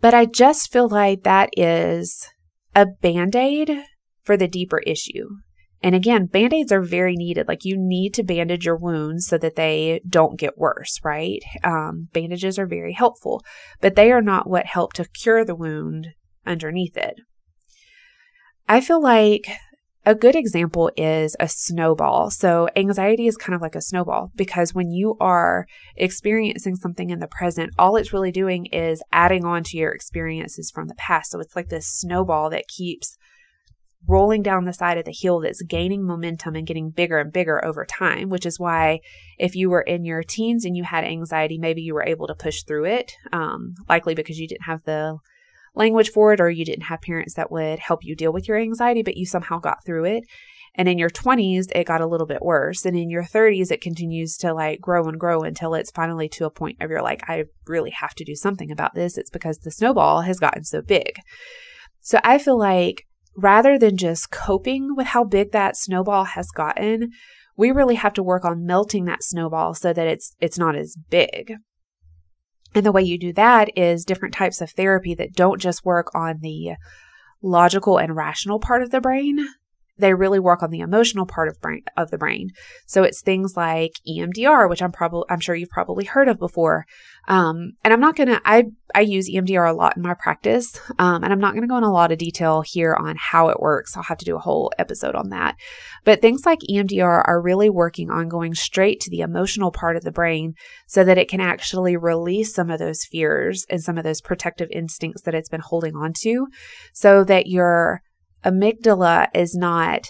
But 0.00 0.14
I 0.14 0.26
just 0.26 0.72
feel 0.72 0.88
like 0.88 1.22
that 1.22 1.50
is 1.56 2.28
a 2.74 2.86
band 2.86 3.34
aid 3.34 3.84
for 4.22 4.36
the 4.36 4.48
deeper 4.48 4.78
issue. 4.78 5.28
And 5.82 5.94
again, 5.94 6.26
band 6.26 6.52
aids 6.52 6.72
are 6.72 6.82
very 6.82 7.14
needed. 7.14 7.46
Like 7.46 7.64
you 7.64 7.76
need 7.78 8.14
to 8.14 8.24
bandage 8.24 8.66
your 8.66 8.76
wounds 8.76 9.26
so 9.26 9.38
that 9.38 9.56
they 9.56 10.00
don't 10.08 10.38
get 10.38 10.58
worse, 10.58 10.98
right? 11.04 11.40
Um, 11.62 12.08
bandages 12.12 12.58
are 12.58 12.66
very 12.66 12.92
helpful, 12.92 13.42
but 13.80 13.94
they 13.94 14.10
are 14.10 14.22
not 14.22 14.48
what 14.48 14.66
help 14.66 14.92
to 14.94 15.08
cure 15.08 15.44
the 15.44 15.54
wound 15.54 16.08
underneath 16.44 16.96
it. 16.96 17.14
I 18.68 18.80
feel 18.80 19.00
like 19.00 19.48
a 20.06 20.14
good 20.14 20.36
example 20.36 20.90
is 20.96 21.36
a 21.38 21.48
snowball. 21.48 22.30
So, 22.30 22.68
anxiety 22.76 23.26
is 23.26 23.36
kind 23.36 23.54
of 23.54 23.60
like 23.60 23.74
a 23.74 23.82
snowball 23.82 24.30
because 24.34 24.74
when 24.74 24.90
you 24.90 25.16
are 25.20 25.66
experiencing 25.96 26.76
something 26.76 27.10
in 27.10 27.18
the 27.18 27.28
present, 27.28 27.74
all 27.78 27.96
it's 27.96 28.12
really 28.12 28.32
doing 28.32 28.66
is 28.66 29.02
adding 29.12 29.44
on 29.44 29.64
to 29.64 29.76
your 29.76 29.92
experiences 29.92 30.70
from 30.70 30.88
the 30.88 30.94
past. 30.94 31.32
So, 31.32 31.40
it's 31.40 31.56
like 31.56 31.68
this 31.68 31.86
snowball 31.86 32.48
that 32.50 32.68
keeps 32.68 33.18
rolling 34.06 34.42
down 34.42 34.64
the 34.64 34.72
side 34.72 34.96
of 34.96 35.04
the 35.04 35.14
hill 35.16 35.40
that's 35.40 35.62
gaining 35.62 36.06
momentum 36.06 36.54
and 36.54 36.66
getting 36.66 36.90
bigger 36.90 37.18
and 37.18 37.32
bigger 37.32 37.62
over 37.64 37.84
time, 37.84 38.28
which 38.28 38.46
is 38.46 38.58
why 38.58 39.00
if 39.38 39.54
you 39.54 39.68
were 39.68 39.82
in 39.82 40.04
your 40.04 40.22
teens 40.22 40.64
and 40.64 40.76
you 40.76 40.84
had 40.84 41.04
anxiety, 41.04 41.58
maybe 41.58 41.82
you 41.82 41.92
were 41.92 42.06
able 42.06 42.26
to 42.26 42.34
push 42.34 42.62
through 42.62 42.86
it, 42.86 43.12
um, 43.32 43.74
likely 43.88 44.14
because 44.14 44.38
you 44.38 44.48
didn't 44.48 44.64
have 44.64 44.82
the 44.84 45.18
language 45.74 46.10
for 46.10 46.32
it 46.32 46.40
or 46.40 46.50
you 46.50 46.64
didn't 46.64 46.84
have 46.84 47.00
parents 47.02 47.34
that 47.34 47.50
would 47.50 47.78
help 47.78 48.04
you 48.04 48.14
deal 48.14 48.32
with 48.32 48.48
your 48.48 48.58
anxiety, 48.58 49.02
but 49.02 49.16
you 49.16 49.26
somehow 49.26 49.58
got 49.58 49.84
through 49.84 50.04
it. 50.04 50.24
And 50.74 50.88
in 50.88 50.98
your 50.98 51.10
20s, 51.10 51.66
it 51.74 51.86
got 51.86 52.00
a 52.00 52.06
little 52.06 52.26
bit 52.26 52.42
worse. 52.42 52.84
And 52.84 52.96
in 52.96 53.10
your 53.10 53.24
30s, 53.24 53.72
it 53.72 53.80
continues 53.80 54.36
to 54.38 54.54
like 54.54 54.80
grow 54.80 55.04
and 55.04 55.18
grow 55.18 55.40
until 55.42 55.74
it's 55.74 55.90
finally 55.90 56.28
to 56.30 56.46
a 56.46 56.50
point 56.50 56.76
of 56.80 56.90
you're 56.90 57.02
like, 57.02 57.28
I 57.28 57.44
really 57.66 57.90
have 57.90 58.14
to 58.14 58.24
do 58.24 58.36
something 58.36 58.70
about 58.70 58.94
this. 58.94 59.18
It's 59.18 59.30
because 59.30 59.58
the 59.58 59.72
snowball 59.72 60.22
has 60.22 60.38
gotten 60.38 60.64
so 60.64 60.80
big. 60.80 61.18
So 62.00 62.20
I 62.22 62.38
feel 62.38 62.58
like 62.58 63.06
rather 63.36 63.78
than 63.78 63.96
just 63.96 64.30
coping 64.30 64.94
with 64.96 65.08
how 65.08 65.24
big 65.24 65.52
that 65.52 65.76
snowball 65.76 66.24
has 66.24 66.48
gotten, 66.50 67.10
we 67.56 67.72
really 67.72 67.96
have 67.96 68.14
to 68.14 68.22
work 68.22 68.44
on 68.44 68.64
melting 68.64 69.04
that 69.06 69.22
snowball 69.22 69.74
so 69.74 69.92
that 69.92 70.06
it's 70.06 70.34
it's 70.40 70.58
not 70.58 70.76
as 70.76 70.96
big. 71.10 71.54
And 72.74 72.84
the 72.84 72.92
way 72.92 73.02
you 73.02 73.18
do 73.18 73.32
that 73.34 73.70
is 73.76 74.04
different 74.04 74.34
types 74.34 74.60
of 74.60 74.70
therapy 74.70 75.14
that 75.14 75.32
don't 75.32 75.60
just 75.60 75.84
work 75.84 76.14
on 76.14 76.40
the 76.40 76.72
logical 77.42 77.98
and 77.98 78.14
rational 78.14 78.60
part 78.60 78.82
of 78.82 78.90
the 78.90 79.00
brain. 79.00 79.38
They 79.98 80.14
really 80.14 80.38
work 80.38 80.62
on 80.62 80.70
the 80.70 80.80
emotional 80.80 81.26
part 81.26 81.48
of 81.48 81.60
brain 81.60 81.82
of 81.96 82.10
the 82.10 82.18
brain. 82.18 82.50
So 82.86 83.02
it's 83.02 83.20
things 83.20 83.56
like 83.56 83.92
EMDR, 84.08 84.68
which 84.68 84.82
I'm 84.82 84.92
probably 84.92 85.24
I'm 85.28 85.40
sure 85.40 85.54
you've 85.54 85.70
probably 85.70 86.04
heard 86.04 86.28
of 86.28 86.38
before, 86.38 86.86
um, 87.28 87.74
and 87.84 87.92
I'm 87.92 88.00
not 88.00 88.16
to, 88.28 88.40
I, 88.46 88.64
I 88.94 89.02
use 89.02 89.28
EMDR 89.28 89.68
a 89.68 89.74
lot 89.74 89.96
in 89.96 90.02
my 90.02 90.14
practice. 90.14 90.80
Um, 90.98 91.22
and 91.22 91.30
I'm 91.30 91.38
not 91.38 91.52
to 91.60 91.68
go 91.68 91.76
in 91.76 91.84
a 91.84 91.92
lot 91.92 92.10
of 92.10 92.16
detail 92.16 92.62
here 92.62 92.94
on 92.94 93.16
how 93.18 93.50
it 93.50 93.60
works. 93.60 93.94
I'll 93.96 94.02
have 94.04 94.16
to 94.18 94.24
do 94.24 94.34
a 94.34 94.40
whole 94.40 94.72
episode 94.78 95.14
on 95.14 95.28
that. 95.28 95.56
But 96.04 96.22
things 96.22 96.46
like 96.46 96.60
EMDR 96.60 97.22
are 97.26 97.40
really 97.40 97.68
working 97.68 98.10
on 98.10 98.30
going 98.30 98.54
straight 98.54 99.00
to 99.00 99.10
the 99.10 99.20
emotional 99.20 99.70
part 99.70 99.96
of 99.96 100.04
the 100.04 100.10
brain 100.10 100.54
so 100.86 101.04
that 101.04 101.18
it 101.18 101.28
can 101.28 101.40
actually 101.40 101.98
release 101.98 102.54
some 102.54 102.70
of 102.70 102.78
those 102.78 103.04
fears 103.04 103.66
and 103.68 103.82
some 103.82 103.98
of 103.98 104.04
those 104.04 104.22
protective 104.22 104.70
instincts 104.72 105.22
that 105.22 105.34
it's 105.34 105.50
been 105.50 105.60
holding 105.60 105.94
on 105.94 106.14
to 106.22 106.46
so 106.94 107.24
that 107.24 107.46
your 107.46 108.00
amygdala 108.44 109.28
is 109.34 109.54
not 109.54 110.08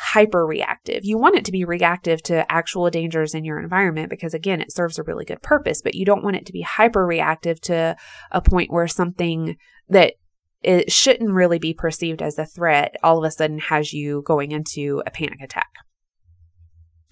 hyper 0.00 0.46
reactive. 0.46 1.04
You 1.04 1.18
want 1.18 1.34
it 1.34 1.44
to 1.46 1.52
be 1.52 1.64
reactive 1.64 2.22
to 2.24 2.50
actual 2.50 2.88
dangers 2.88 3.34
in 3.34 3.44
your 3.44 3.58
environment 3.58 4.10
because, 4.10 4.32
again, 4.32 4.60
it 4.60 4.72
serves 4.72 4.96
a 4.96 5.02
really 5.02 5.24
good 5.24 5.42
purpose, 5.42 5.82
but 5.82 5.96
you 5.96 6.04
don't 6.04 6.22
want 6.22 6.36
it 6.36 6.46
to 6.46 6.52
be 6.52 6.62
hyper 6.62 7.04
reactive 7.04 7.60
to 7.62 7.96
a 8.30 8.40
point 8.40 8.72
where 8.72 8.86
something 8.86 9.56
that 9.88 10.14
it 10.62 10.92
shouldn't 10.92 11.32
really 11.32 11.58
be 11.58 11.74
perceived 11.74 12.22
as 12.22 12.38
a 12.38 12.46
threat 12.46 12.94
all 13.02 13.18
of 13.18 13.24
a 13.24 13.30
sudden 13.30 13.58
has 13.58 13.92
you 13.92 14.22
going 14.24 14.52
into 14.52 15.02
a 15.04 15.10
panic 15.10 15.40
attack. 15.42 15.70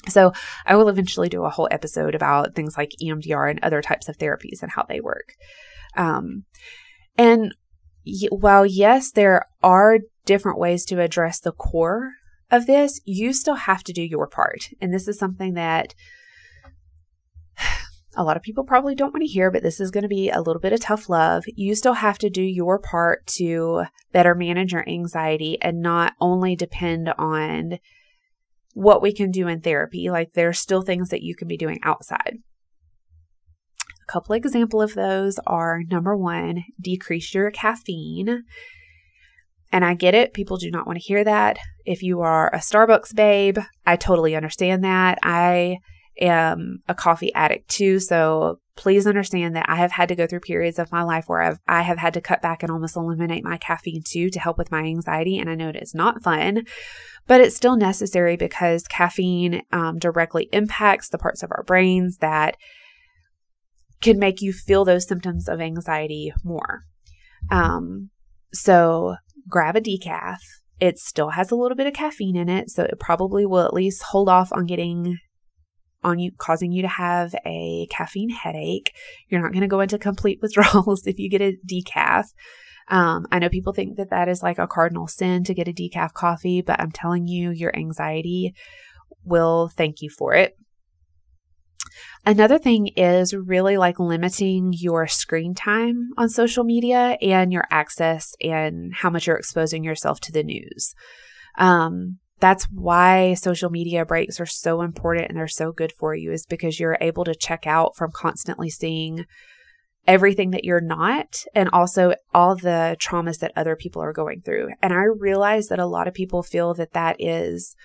So, 0.09 0.33
I 0.65 0.77
will 0.77 0.89
eventually 0.89 1.29
do 1.29 1.43
a 1.43 1.51
whole 1.51 1.69
episode 1.73 2.15
about 2.15 2.55
things 2.55 2.77
like 2.79 2.93
EMDR 3.03 3.51
and 3.51 3.59
other 3.65 3.83
types 3.83 4.09
of 4.09 4.17
therapies 4.17 4.63
and 4.63 4.71
how 4.71 4.85
they 4.89 5.01
work. 5.01 5.35
Um, 5.97 6.45
and 7.19 7.53
while 8.31 8.65
yes, 8.67 9.11
there 9.11 9.47
are 9.63 10.01
different 10.25 10.59
ways 10.59 10.85
to 10.87 11.01
address 11.01 11.41
the 11.41 11.53
core 11.53 12.13
of 12.51 12.67
this, 12.67 13.01
you 13.05 13.33
still 13.33 13.55
have 13.55 13.83
to 13.85 13.93
do 13.93 14.03
your 14.03 14.27
part. 14.27 14.71
And 14.81 14.93
this 14.93 15.09
is 15.09 15.19
something 15.19 15.55
that 15.55 15.95
a 18.17 18.25
lot 18.25 18.37
of 18.37 18.43
people 18.43 18.65
probably 18.65 18.95
don't 18.95 19.13
want 19.13 19.23
to 19.23 19.29
hear, 19.29 19.51
but 19.51 19.63
this 19.63 19.81
is 19.81 19.91
going 19.91 20.03
to 20.03 20.09
be 20.09 20.31
a 20.31 20.41
little 20.41 20.61
bit 20.61 20.73
of 20.73 20.81
tough 20.81 21.09
love. 21.09 21.45
You 21.47 21.75
still 21.75 21.95
have 21.95 22.19
to 22.19 22.31
do 22.31 22.43
your 22.43 22.79
part 22.79 23.27
to 23.39 23.85
better 24.13 24.35
manage 24.35 24.73
your 24.73 24.89
anxiety 24.89 25.59
and 25.61 25.81
not 25.81 26.15
only 26.21 26.55
depend 26.55 27.09
on 27.19 27.79
what 28.75 29.03
we 29.03 29.13
can 29.13 29.31
do 29.31 29.49
in 29.49 29.61
therapy. 29.61 30.11
Like 30.11 30.35
there 30.35 30.49
are 30.49 30.55
still 30.55 30.83
things 30.83 31.09
that 31.09 31.23
you 31.23 31.35
can 31.35 31.49
be 31.49 31.57
doing 31.57 31.81
outside. 31.83 32.39
A 34.09 34.13
couple 34.13 34.35
example 34.35 34.81
of 34.81 34.95
those 34.95 35.39
are 35.47 35.83
number 35.89 36.17
one, 36.17 36.65
decrease 36.81 37.35
your 37.35 37.51
caffeine. 37.51 38.45
And 39.73 39.85
I 39.85 39.95
get 39.95 40.15
it. 40.15 40.33
People 40.33 40.59
do 40.59 40.71
not 40.71 40.87
want 40.87 40.99
to 40.99 41.05
hear 41.05 41.25
that. 41.25 41.59
If 41.85 42.03
you 42.03 42.21
are 42.21 42.49
a 42.55 42.59
Starbucks 42.59 43.15
babe, 43.15 43.59
I 43.85 43.97
totally 43.97 44.37
understand 44.37 44.85
that. 44.85 45.19
I 45.23 45.79
am 46.21 46.83
a 46.89 46.95
coffee 46.95 47.35
addict 47.35 47.69
too. 47.69 47.99
So 47.99 48.61
please 48.77 49.07
understand 49.07 49.57
that 49.57 49.69
I 49.69 49.77
have 49.77 49.93
had 49.93 50.09
to 50.09 50.15
go 50.15 50.27
through 50.27 50.41
periods 50.41 50.79
of 50.79 50.93
my 50.93 51.03
life 51.03 51.29
where 51.29 51.43
I've, 51.43 51.59
I 51.67 51.83
have 51.83 51.99
had 51.99 52.15
to 52.15 52.21
cut 52.21 52.41
back 52.41 52.63
and 52.63 52.71
almost 52.71 52.97
eliminate 52.97 53.43
my 53.43 53.57
caffeine 53.57 54.03
too 54.05 54.31
to 54.31 54.41
help 54.41 54.57
with 54.57 54.71
my 54.71 54.81
anxiety. 54.83 55.39
And 55.39 55.51
I 55.51 55.55
know 55.55 55.71
it 55.71 55.83
is 55.83 55.95
not 55.95 56.23
fun, 56.23 56.65
but 57.27 57.41
it's 57.41 57.57
still 57.57 57.77
necessary 57.77 58.37
because 58.37 58.85
caffeine 58.85 59.63
um, 59.73 59.99
directly 59.99 60.49
impacts 60.53 61.09
the 61.09 61.19
parts 61.19 61.43
of 61.43 61.51
our 61.51 61.65
brains 61.65 62.19
that 62.19 62.57
can 64.01 64.19
make 64.19 64.41
you 64.41 64.53
feel 64.53 64.85
those 64.85 65.09
symptoms 65.09 65.49
of 65.49 65.61
anxiety 65.61 66.33
more. 66.45 66.83
Um, 67.51 68.11
so 68.53 69.17
grab 69.49 69.77
a 69.77 69.81
decaf. 69.81 70.39
It 70.79 70.99
still 70.99 71.31
has 71.31 71.51
a 71.51 71.57
little 71.57 71.77
bit 71.77 71.87
of 71.87 71.95
caffeine 71.95 72.37
in 72.37 72.49
it, 72.49 72.71
so 72.71 72.83
it 72.83 73.01
probably 73.01 73.47
will 73.47 73.65
at 73.65 73.73
least 73.73 74.03
hold 74.03 74.29
off 74.29 74.53
on 74.53 74.67
getting 74.67 75.17
on 76.05 76.19
you 76.19 76.31
causing 76.39 76.71
you 76.71 76.83
to 76.83 76.89
have 76.89 77.35
a 77.45 77.87
caffeine 77.91 78.31
headache. 78.31 78.93
You're 79.29 79.43
not 79.43 79.53
going 79.53 79.63
to 79.63 79.69
go 79.69 79.81
into 79.81 79.99
complete 79.99 80.39
withdrawals 80.43 81.07
if 81.07 81.19
you 81.19 81.31
get 81.31 81.41
a 81.41 81.57
decaf. 81.69 82.27
Um, 82.89 83.27
I 83.33 83.41
know 83.41 83.49
people 83.49 83.73
think 83.73 83.97
that 83.97 84.11
that 84.11 84.29
is 84.29 84.43
like 84.43 84.59
a 84.59 84.69
cardinal 84.69 85.09
sin 85.09 85.43
to 85.45 85.55
get 85.55 85.67
a 85.67 85.73
decaf 85.73 86.13
coffee, 86.13 86.63
but 86.63 86.81
I'm 86.81 86.93
telling 86.93 87.27
you, 87.27 87.51
your 87.51 87.77
anxiety 87.77 88.55
will 89.25 89.69
thank 89.77 90.03
you 90.03 90.11
for 90.11 90.35
it. 90.35 90.56
Another 92.27 92.59
thing 92.59 92.89
is 92.89 93.33
really 93.35 93.77
like 93.77 94.01
limiting 94.01 94.73
your 94.77 95.07
screen 95.07 95.55
time 95.55 96.11
on 96.19 96.29
social 96.29 96.65
media 96.65 97.17
and 97.23 97.53
your 97.53 97.69
access 97.71 98.35
and 98.43 98.93
how 98.93 99.11
much 99.11 99.29
you're 99.29 99.37
exposing 99.37 99.85
yourself 99.85 100.19
to 100.21 100.33
the 100.33 100.43
news. 100.43 100.93
Um, 101.57 102.19
that's 102.41 102.65
why 102.65 103.35
social 103.35 103.71
media 103.71 104.05
breaks 104.05 104.41
are 104.41 104.47
so 104.47 104.83
important 104.83 105.29
and 105.29 105.39
they're 105.39 105.47
so 105.47 105.71
good 105.71 105.93
for 105.93 106.17
you 106.17 106.33
is 106.33 106.47
because 106.47 106.81
you're 106.81 106.99
able 107.01 107.23
to 107.25 107.35
check 107.35 107.65
out 107.65 107.95
from 107.95 108.11
constantly 108.11 108.71
seeing 108.71 109.25
everything 110.09 110.51
that 110.51 110.65
you're 110.65 110.81
not 110.81 111.45
and 111.55 111.69
also 111.73 112.15
all 112.35 112.57
the 112.57 112.97
traumas 113.01 113.39
that 113.39 113.53
other 113.55 113.77
people 113.77 114.03
are 114.03 114.13
going 114.13 114.41
through. 114.41 114.71
And 114.83 114.93
I 114.93 115.05
realize 115.05 115.69
that 115.69 115.79
a 115.79 115.87
lot 115.87 116.09
of 116.09 116.15
people 116.15 116.43
feel 116.43 116.75
that 116.75 116.93
that 116.93 117.17
is 117.21 117.77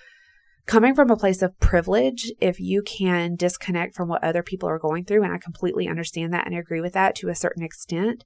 coming 0.72 0.96
from 0.96 1.12
a 1.12 1.18
place 1.18 1.42
of 1.42 1.60
privilege 1.60 2.32
if 2.40 2.58
you 2.58 2.82
can 2.82 3.36
disconnect 3.36 3.94
from 3.94 4.08
what 4.08 4.24
other 4.24 4.42
people 4.42 4.70
are 4.70 4.80
going 4.80 5.04
through 5.04 5.22
and 5.22 5.34
I 5.34 5.38
completely 5.38 5.86
understand 5.86 6.32
that 6.32 6.46
and 6.48 6.58
agree 6.58 6.80
with 6.80 6.94
that 6.94 7.14
to 7.16 7.28
a 7.28 7.36
certain 7.36 7.62
extent. 7.62 8.24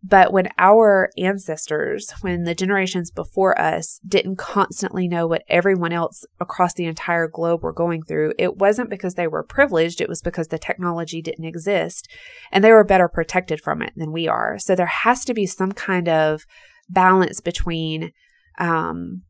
But 0.00 0.32
when 0.32 0.50
our 0.58 1.10
ancestors, 1.18 2.12
when 2.20 2.44
the 2.44 2.54
generations 2.54 3.10
before 3.10 3.60
us 3.60 3.98
didn't 4.06 4.36
constantly 4.36 5.08
know 5.08 5.26
what 5.26 5.42
everyone 5.48 5.92
else 5.92 6.24
across 6.38 6.72
the 6.74 6.84
entire 6.84 7.26
globe 7.26 7.64
were 7.64 7.72
going 7.72 8.04
through, 8.04 8.34
it 8.38 8.58
wasn't 8.58 8.88
because 8.88 9.14
they 9.14 9.26
were 9.26 9.42
privileged, 9.42 10.00
it 10.00 10.08
was 10.08 10.22
because 10.22 10.48
the 10.48 10.58
technology 10.58 11.20
didn't 11.20 11.46
exist 11.46 12.08
and 12.52 12.62
they 12.62 12.70
were 12.70 12.84
better 12.84 13.08
protected 13.08 13.60
from 13.60 13.82
it 13.82 13.92
than 13.96 14.12
we 14.12 14.28
are. 14.28 14.56
So 14.60 14.76
there 14.76 14.86
has 14.86 15.24
to 15.24 15.34
be 15.34 15.46
some 15.46 15.72
kind 15.72 16.08
of 16.08 16.44
balance 16.88 17.40
between 17.40 18.12
um, 18.60 19.22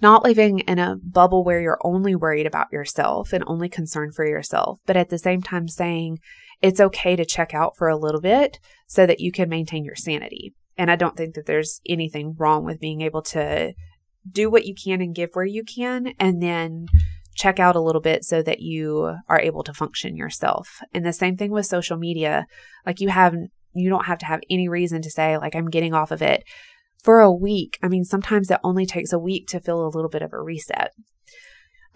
not 0.00 0.24
living 0.24 0.60
in 0.60 0.78
a 0.78 0.96
bubble 1.02 1.44
where 1.44 1.60
you're 1.60 1.80
only 1.82 2.14
worried 2.14 2.46
about 2.46 2.72
yourself 2.72 3.32
and 3.32 3.44
only 3.46 3.68
concerned 3.68 4.14
for 4.14 4.26
yourself, 4.26 4.78
but 4.86 4.96
at 4.96 5.08
the 5.08 5.18
same 5.18 5.42
time 5.42 5.68
saying, 5.68 6.18
it's 6.60 6.80
okay 6.80 7.16
to 7.16 7.24
check 7.24 7.54
out 7.54 7.76
for 7.76 7.88
a 7.88 7.96
little 7.96 8.20
bit 8.20 8.58
so 8.86 9.06
that 9.06 9.20
you 9.20 9.30
can 9.30 9.48
maintain 9.48 9.84
your 9.84 9.94
sanity. 9.94 10.54
And 10.76 10.90
I 10.90 10.96
don't 10.96 11.16
think 11.16 11.34
that 11.34 11.46
there's 11.46 11.80
anything 11.88 12.34
wrong 12.38 12.64
with 12.64 12.80
being 12.80 13.00
able 13.00 13.22
to 13.22 13.72
do 14.30 14.50
what 14.50 14.66
you 14.66 14.74
can 14.74 15.00
and 15.00 15.14
give 15.14 15.30
where 15.32 15.44
you 15.44 15.64
can, 15.64 16.14
and 16.18 16.42
then 16.42 16.86
check 17.34 17.60
out 17.60 17.76
a 17.76 17.80
little 17.80 18.00
bit 18.00 18.24
so 18.24 18.42
that 18.42 18.60
you 18.60 19.14
are 19.28 19.40
able 19.40 19.62
to 19.62 19.72
function 19.72 20.16
yourself. 20.16 20.80
And 20.92 21.06
the 21.06 21.12
same 21.12 21.36
thing 21.36 21.52
with 21.52 21.66
social 21.66 21.96
media. 21.96 22.46
Like 22.84 23.00
you 23.00 23.08
have, 23.08 23.34
you 23.72 23.88
don't 23.88 24.06
have 24.06 24.18
to 24.18 24.26
have 24.26 24.40
any 24.50 24.68
reason 24.68 25.02
to 25.02 25.10
say, 25.10 25.38
like, 25.38 25.54
I'm 25.54 25.70
getting 25.70 25.94
off 25.94 26.10
of 26.10 26.22
it 26.22 26.42
for 27.02 27.20
a 27.20 27.32
week. 27.32 27.78
I 27.82 27.88
mean, 27.88 28.04
sometimes 28.04 28.50
it 28.50 28.60
only 28.62 28.86
takes 28.86 29.12
a 29.12 29.18
week 29.18 29.46
to 29.48 29.60
feel 29.60 29.84
a 29.84 29.88
little 29.88 30.10
bit 30.10 30.22
of 30.22 30.32
a 30.32 30.40
reset. 30.40 30.92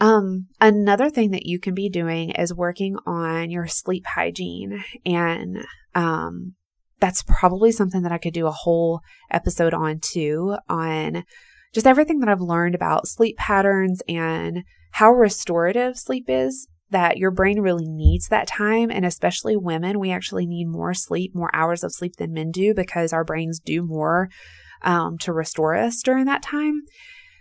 Um, 0.00 0.48
another 0.60 1.10
thing 1.10 1.30
that 1.30 1.46
you 1.46 1.60
can 1.60 1.74
be 1.74 1.88
doing 1.88 2.30
is 2.30 2.54
working 2.54 2.96
on 3.06 3.50
your 3.50 3.68
sleep 3.68 4.04
hygiene. 4.06 4.82
And 5.06 5.58
um, 5.94 6.54
that's 6.98 7.22
probably 7.22 7.72
something 7.72 8.02
that 8.02 8.12
I 8.12 8.18
could 8.18 8.34
do 8.34 8.46
a 8.46 8.52
whole 8.52 9.00
episode 9.30 9.74
on 9.74 10.00
too, 10.00 10.56
on 10.68 11.24
just 11.72 11.86
everything 11.86 12.20
that 12.20 12.28
I've 12.28 12.40
learned 12.40 12.74
about 12.74 13.06
sleep 13.06 13.36
patterns 13.36 14.02
and 14.08 14.64
how 14.92 15.12
restorative 15.12 15.96
sleep 15.96 16.24
is. 16.28 16.68
That 16.90 17.16
your 17.16 17.30
brain 17.30 17.60
really 17.60 17.88
needs 17.88 18.28
that 18.28 18.46
time. 18.46 18.90
And 18.90 19.06
especially 19.06 19.56
women, 19.56 19.98
we 19.98 20.10
actually 20.10 20.44
need 20.44 20.66
more 20.66 20.92
sleep, 20.92 21.34
more 21.34 21.48
hours 21.54 21.82
of 21.82 21.94
sleep 21.94 22.16
than 22.16 22.34
men 22.34 22.50
do 22.50 22.74
because 22.74 23.14
our 23.14 23.24
brains 23.24 23.58
do 23.58 23.82
more 23.82 24.28
um, 24.84 25.18
to 25.18 25.32
restore 25.32 25.76
us 25.76 26.02
during 26.02 26.26
that 26.26 26.42
time. 26.42 26.82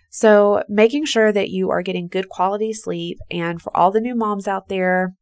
So, 0.09 0.63
making 0.67 1.05
sure 1.05 1.31
that 1.31 1.49
you 1.49 1.69
are 1.69 1.81
getting 1.81 2.07
good 2.07 2.27
quality 2.27 2.73
sleep. 2.73 3.17
And 3.29 3.61
for 3.61 3.75
all 3.75 3.91
the 3.91 4.01
new 4.01 4.15
moms 4.15 4.47
out 4.47 4.67
there, 4.67 5.15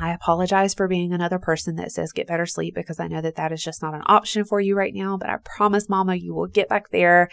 I 0.00 0.12
apologize 0.12 0.74
for 0.74 0.88
being 0.88 1.12
another 1.12 1.38
person 1.38 1.76
that 1.76 1.92
says 1.92 2.10
get 2.10 2.26
better 2.26 2.46
sleep 2.46 2.74
because 2.74 2.98
I 2.98 3.06
know 3.06 3.20
that 3.20 3.36
that 3.36 3.52
is 3.52 3.62
just 3.62 3.80
not 3.80 3.94
an 3.94 4.02
option 4.06 4.44
for 4.44 4.60
you 4.60 4.76
right 4.76 4.92
now. 4.92 5.16
But 5.16 5.30
I 5.30 5.36
promise, 5.44 5.88
Mama, 5.88 6.16
you 6.16 6.34
will 6.34 6.48
get 6.48 6.68
back 6.68 6.90
there 6.90 7.28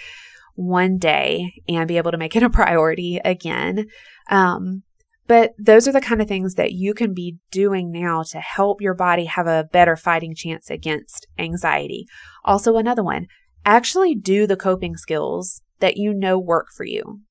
one 0.54 0.98
day 0.98 1.54
and 1.68 1.88
be 1.88 1.98
able 1.98 2.12
to 2.12 2.18
make 2.18 2.36
it 2.36 2.44
a 2.44 2.50
priority 2.50 3.20
again. 3.26 3.88
Um, 4.30 4.84
but 5.28 5.54
those 5.58 5.88
are 5.88 5.92
the 5.92 6.02
kind 6.02 6.22
of 6.22 6.28
things 6.28 6.56
that 6.56 6.74
you 6.74 6.94
can 6.94 7.14
be 7.14 7.38
doing 7.52 7.92
now 7.92 8.22
to 8.32 8.40
help 8.40 8.82
your 8.82 8.94
body 8.94 9.26
have 9.26 9.48
a 9.48 9.68
better 9.72 9.96
fighting 9.96 10.36
chance 10.36 10.70
against 10.70 11.26
anxiety. 11.40 12.06
Also, 12.44 12.76
another 12.76 13.04
one 13.04 13.28
actually 13.66 14.16
do 14.16 14.48
the 14.48 14.58
coping 14.58 14.98
skills 14.98 15.62
that 15.80 15.98
you 15.98 16.14
know 16.14 16.40
work 16.40 16.68
for 16.76 16.86
you. 16.86 17.22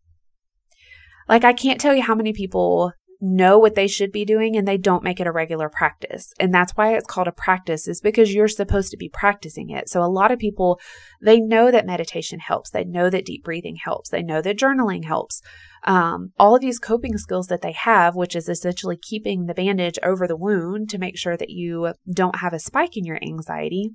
Like, 1.28 1.44
I 1.44 1.52
can't 1.52 1.80
tell 1.80 1.94
you 1.94 2.02
how 2.02 2.14
many 2.14 2.32
people 2.32 2.92
know 3.20 3.58
what 3.58 3.74
they 3.74 3.86
should 3.86 4.10
be 4.10 4.24
doing 4.24 4.56
and 4.56 4.66
they 4.66 4.78
don't 4.78 5.04
make 5.04 5.20
it 5.20 5.26
a 5.26 5.32
regular 5.32 5.68
practice. 5.68 6.32
And 6.40 6.54
that's 6.54 6.72
why 6.72 6.94
it's 6.94 7.06
called 7.06 7.28
a 7.28 7.32
practice 7.32 7.86
is 7.86 8.00
because 8.00 8.32
you're 8.32 8.48
supposed 8.48 8.90
to 8.90 8.96
be 8.96 9.10
practicing 9.10 9.70
it. 9.70 9.88
So 9.88 10.02
a 10.02 10.08
lot 10.08 10.30
of 10.30 10.38
people, 10.38 10.80
they 11.22 11.38
know 11.38 11.70
that 11.70 11.86
meditation 11.86 12.40
helps. 12.40 12.70
They 12.70 12.84
know 12.84 13.10
that 13.10 13.26
deep 13.26 13.44
breathing 13.44 13.76
helps. 13.84 14.08
They 14.08 14.22
know 14.22 14.40
that 14.40 14.58
journaling 14.58 15.04
helps. 15.04 15.42
Um, 15.84 16.32
all 16.38 16.54
of 16.54 16.60
these 16.60 16.78
coping 16.78 17.18
skills 17.18 17.46
that 17.48 17.62
they 17.62 17.72
have, 17.72 18.16
which 18.16 18.34
is 18.34 18.48
essentially 18.48 18.96
keeping 18.96 19.46
the 19.46 19.54
bandage 19.54 19.98
over 20.02 20.26
the 20.26 20.36
wound 20.36 20.88
to 20.90 20.98
make 20.98 21.18
sure 21.18 21.36
that 21.36 21.50
you 21.50 21.92
don't 22.12 22.36
have 22.36 22.52
a 22.52 22.58
spike 22.58 22.96
in 22.96 23.04
your 23.04 23.18
anxiety. 23.22 23.90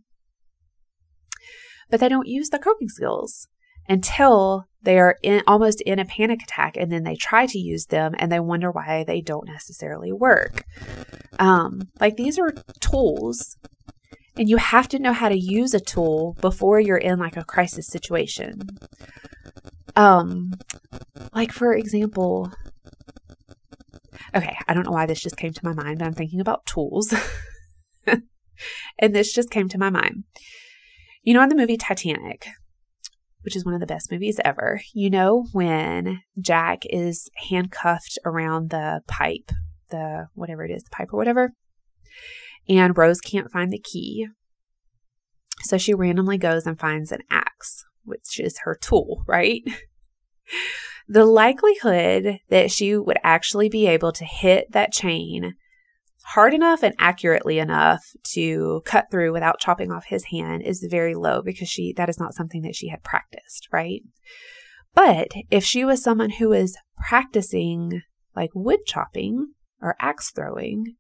But 1.90 2.00
they 2.00 2.10
don't 2.10 2.28
use 2.28 2.50
the 2.50 2.60
coping 2.60 2.90
skills 2.90 3.48
until 3.88 4.66
they 4.82 4.98
are 5.00 5.18
in 5.22 5.42
almost 5.48 5.82
in 5.82 6.00
a 6.00 6.06
panic 6.06 6.42
attack 6.44 6.78
and 6.78 6.92
then 6.92 7.04
they 7.04 7.16
try 7.16 7.46
to 7.46 7.60
use 7.60 7.88
them 7.88 8.14
and 8.18 8.32
they 8.32 8.40
wonder 8.40 8.72
why 8.72 9.04
they 9.04 9.22
don't 9.22 9.48
necessarily 9.48 10.12
work. 10.12 10.64
Um, 11.40 11.90
like 12.00 12.18
these 12.18 12.40
are 12.40 12.54
tools 12.80 13.58
and 14.38 14.50
you 14.50 14.58
have 14.58 14.88
to 14.90 15.00
know 15.00 15.14
how 15.14 15.30
to 15.30 15.38
use 15.38 15.74
a 15.74 15.80
tool 15.80 16.36
before 16.42 16.80
you're 16.80 16.98
in 16.98 17.20
like 17.20 17.38
a 17.38 17.44
crisis 17.44 17.88
situation. 17.88 18.62
Um, 19.96 20.54
like 21.34 21.52
for 21.52 21.74
example, 21.74 22.52
okay, 24.36 24.58
I 24.68 24.74
don't 24.74 24.86
know 24.86 24.92
why 24.92 25.06
this 25.06 25.22
just 25.22 25.38
came 25.38 25.54
to 25.54 25.62
my 25.64 25.74
mind, 25.74 26.00
but 26.00 26.06
I'm 26.06 26.14
thinking 26.14 26.42
about 26.42 26.66
tools. 26.66 27.14
and 28.08 29.16
this 29.16 29.34
just 29.34 29.50
came 29.50 29.70
to 29.70 29.78
my 29.78 29.90
mind. 29.90 30.26
You 31.26 31.34
know, 31.34 31.42
in 31.42 31.50
the 31.50 31.56
movie 31.56 31.76
Titanic, 31.76 32.48
which 33.42 33.56
is 33.56 33.66
one 33.66 33.74
of 33.74 33.80
the 33.80 33.88
best 33.88 34.12
movies 34.12 34.40
ever. 34.46 34.80
You 34.94 35.10
know, 35.10 35.48
when 35.54 36.22
Jack 36.40 36.84
is 36.88 37.32
handcuffed 37.50 38.20
around 38.24 38.70
the 38.70 39.02
pipe, 39.08 39.52
the 39.90 40.28
whatever 40.36 40.64
it 40.64 40.72
is, 40.72 40.84
the 40.84 40.92
pipe 40.92 41.12
or 41.12 41.18
whatever, 41.18 41.54
and 42.70 42.96
Rose 42.96 43.22
can't 43.22 43.52
find 43.52 43.74
the 43.74 43.80
key. 43.80 44.28
So 45.62 45.80
she 45.80 45.96
randomly 45.96 46.38
goes 46.38 46.68
and 46.68 46.80
finds 46.80 47.12
an 47.12 47.22
axe, 47.32 47.84
which 48.04 48.40
is 48.40 48.60
her 48.60 48.78
tool, 48.80 49.24
right? 49.28 49.64
the 51.08 51.26
likelihood 51.26 52.38
that 52.50 52.70
she 52.70 52.96
would 52.96 53.18
actually 53.24 53.68
be 53.68 53.88
able 53.88 54.12
to 54.12 54.26
hit 54.26 54.72
that 54.74 54.94
chain 54.94 55.56
hard 56.30 56.56
enough 56.56 56.82
and 56.82 56.96
accurately 56.98 57.60
enough 57.60 58.04
to 58.24 58.82
cut 58.84 59.06
through 59.12 59.32
without 59.32 59.60
chopping 59.60 59.92
off 59.92 60.06
his 60.06 60.26
hand 60.26 60.64
is 60.64 60.88
very 60.90 61.14
low 61.14 61.42
because 61.44 61.70
she 61.70 61.94
that 61.94 62.10
is 62.10 62.20
not 62.20 62.34
something 62.34 62.64
that 62.64 62.76
she 62.76 62.90
had 62.90 63.04
practiced, 63.04 63.68
right? 63.72 64.02
But 64.96 65.28
if 65.52 65.64
she 65.64 65.86
was 65.86 66.02
someone 66.02 66.32
who 66.32 66.50
was 66.50 66.78
practicing 67.08 68.02
like 68.36 68.50
wood 68.56 68.80
chopping 68.88 69.54
or 69.82 69.96
axe 70.00 70.32
throwing, 70.32 70.96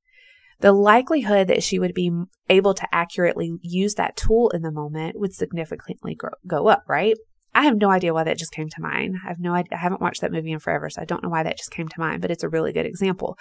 the 0.60 0.72
likelihood 0.72 1.48
that 1.48 1.64
she 1.64 1.80
would 1.80 1.96
be 1.96 2.12
able 2.48 2.76
to 2.76 2.88
accurately 2.94 3.58
use 3.62 3.96
that 3.96 4.16
tool 4.16 4.50
in 4.50 4.62
the 4.62 4.72
moment 4.72 5.20
would 5.20 5.34
significantly 5.34 6.16
go 6.46 6.68
up, 6.68 6.84
right? 6.88 7.18
I 7.56 7.64
have 7.64 7.78
no 7.78 7.90
idea 7.90 8.14
why 8.14 8.26
that 8.26 8.38
just 8.38 8.52
came 8.52 8.70
to 8.70 8.82
mind. 8.82 9.16
I 9.26 9.30
have 9.30 9.40
no 9.40 9.54
idea. 9.54 9.78
I 9.78 9.82
haven't 9.82 10.02
watched 10.02 10.22
that 10.22 10.32
movie 10.32 10.52
in 10.52 10.60
forever, 10.60 10.90
so 10.90 11.02
I 11.02 11.06
don't 11.06 11.24
know 11.24 11.30
why 11.30 11.44
that 11.44 11.58
just 11.58 11.72
came 11.72 11.88
to 11.88 12.00
mind, 12.00 12.22
but 12.22 12.30
it's 12.30 12.44
a 12.44 12.50
really 12.50 12.74
good 12.74 12.86
example. 12.86 13.38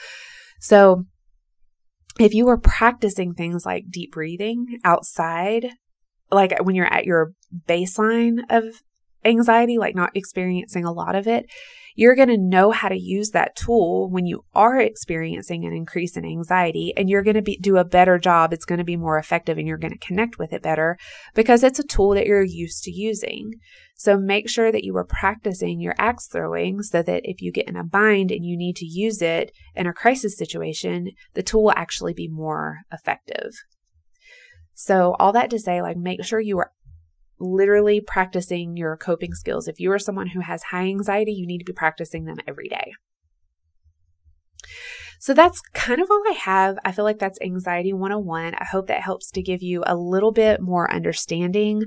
So 0.61 1.05
if 2.19 2.35
you 2.35 2.47
were 2.47 2.59
practicing 2.59 3.35
things 3.35 3.67
like 3.67 3.91
deep 3.91 4.13
breathing 4.13 4.79
outside, 4.85 5.71
like 6.31 6.59
when 6.63 6.75
you're 6.75 6.93
at 6.93 7.05
your 7.05 7.33
baseline 7.67 8.41
of 8.51 8.83
anxiety, 9.25 9.79
like 9.79 9.95
not 9.95 10.17
experiencing 10.17 10.85
a 10.85 10.93
lot 10.93 11.15
of 11.15 11.27
it, 11.27 11.47
you're 11.95 12.17
going 12.17 12.29
to 12.29 12.39
know 12.39 12.73
how 12.73 12.89
to 12.89 12.99
use 12.99 13.31
that 13.31 13.55
tool 13.55 14.11
when 14.11 14.27
you 14.27 14.45
are 14.55 14.79
experiencing 14.79 15.65
an 15.65 15.73
increase 15.73 16.17
in 16.17 16.25
anxiety 16.25 16.93
and 16.97 17.09
you're 17.09 17.23
going 17.23 17.37
to 17.37 17.43
be, 17.43 17.57
do 17.59 17.77
a 17.77 17.85
better 17.85 18.19
job. 18.19 18.53
It's 18.53 18.65
going 18.65 18.79
to 18.79 18.85
be 18.85 18.97
more 18.97 19.19
effective 19.19 19.59
and 19.59 19.67
you're 19.67 19.79
going 19.79 19.93
to 19.93 20.07
connect 20.07 20.39
with 20.39 20.53
it 20.53 20.63
better 20.63 20.99
because 21.35 21.63
it's 21.63 21.79
a 21.79 21.87
tool 21.87 22.11
that 22.15 22.27
you're 22.27 22.43
used 22.43 22.83
to 22.85 22.91
using. 22.91 23.53
So 23.97 24.19
make 24.19 24.51
sure 24.51 24.73
that 24.73 24.83
you 24.83 24.97
are 24.97 25.05
practicing 25.05 25.81
your 25.81 25.95
axe 25.97 26.27
throwing 26.27 26.83
so 26.83 27.01
that 27.03 27.23
if 27.25 27.41
you 27.41 27.53
get 27.53 27.69
in 27.69 27.77
a 27.77 27.85
bind 27.85 28.33
and 28.33 28.45
you 28.45 28.57
need 28.57 28.77
to 28.77 28.87
use 28.87 29.23
it 29.23 29.53
in 29.77 29.87
a 29.87 29.93
crisis 29.93 30.37
situation, 30.37 31.11
the 31.35 31.45
tool 31.45 31.65
will 31.65 31.73
actually 31.77 32.13
be 32.13 32.29
more 32.29 32.79
effective. 32.93 33.53
So 34.75 35.15
all 35.21 35.33
that 35.33 35.51
to 35.51 35.61
say, 35.61 35.81
like 35.81 35.97
make 35.97 36.25
sure 36.25 36.41
you 36.41 36.59
are 36.59 36.73
literally 37.39 38.01
practicing 38.01 38.77
your 38.77 38.97
coping 38.97 39.35
skills. 39.35 39.69
If 39.69 39.81
you 39.81 39.91
are 39.93 39.99
someone 39.99 40.29
who 40.29 40.41
has 40.41 40.65
high 40.65 40.87
anxiety, 40.87 41.33
you 41.33 41.47
need 41.47 41.59
to 41.59 41.65
be 41.65 41.73
practicing 41.73 42.25
them 42.25 42.39
every 42.47 42.69
day. 42.69 42.93
So 45.21 45.33
that's 45.33 45.63
kind 45.73 46.03
of 46.03 46.11
all 46.11 46.23
I 46.29 46.35
have. 46.35 46.77
I 46.85 46.93
feel 46.93 47.07
like 47.07 47.19
that's 47.19 47.39
Anxiety 47.41 47.95
101. 47.95 48.55
I 48.55 48.65
hope 48.65 48.89
that 48.89 49.01
helps 49.01 49.31
to 49.31 49.43
give 49.43 49.63
you 49.63 49.83
a 49.87 49.97
little 49.97 50.33
bit 50.33 50.61
more 50.61 50.93
understanding 50.93 51.85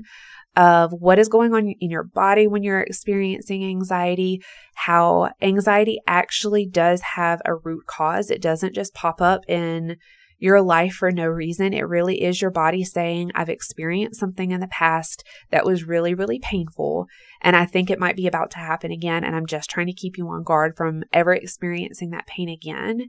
of 0.56 0.92
what 0.92 1.20
is 1.20 1.28
going 1.28 1.54
on 1.54 1.72
in 1.78 1.88
your 1.88 2.02
body 2.02 2.48
when 2.48 2.64
you're 2.64 2.80
experiencing 2.80 3.64
anxiety, 3.64 4.42
how 4.74 5.30
anxiety 5.40 6.00
actually 6.08 6.66
does 6.66 7.00
have 7.14 7.40
a 7.44 7.54
root 7.54 7.86
cause. 7.86 8.28
It 8.28 8.42
doesn't 8.42 8.74
just 8.74 8.92
pop 8.92 9.20
up 9.20 9.42
in 9.46 9.98
your 10.38 10.62
life 10.62 10.94
for 10.94 11.10
no 11.10 11.26
reason. 11.26 11.74
It 11.74 11.86
really 11.86 12.22
is 12.22 12.40
your 12.40 12.50
body 12.50 12.84
saying, 12.84 13.32
I've 13.34 13.48
experienced 13.48 14.20
something 14.20 14.50
in 14.50 14.60
the 14.60 14.68
past 14.68 15.24
that 15.50 15.64
was 15.64 15.84
really, 15.84 16.14
really 16.14 16.38
painful. 16.38 17.06
And 17.40 17.56
I 17.56 17.66
think 17.66 17.90
it 17.90 17.98
might 17.98 18.16
be 18.16 18.26
about 18.26 18.50
to 18.52 18.58
happen 18.58 18.90
again. 18.90 19.24
And 19.24 19.34
I'm 19.34 19.46
just 19.46 19.70
trying 19.70 19.86
to 19.88 19.92
keep 19.92 20.16
you 20.16 20.28
on 20.28 20.44
guard 20.44 20.76
from 20.76 21.02
ever 21.12 21.34
experiencing 21.34 22.10
that 22.10 22.26
pain 22.26 22.48
again. 22.48 23.08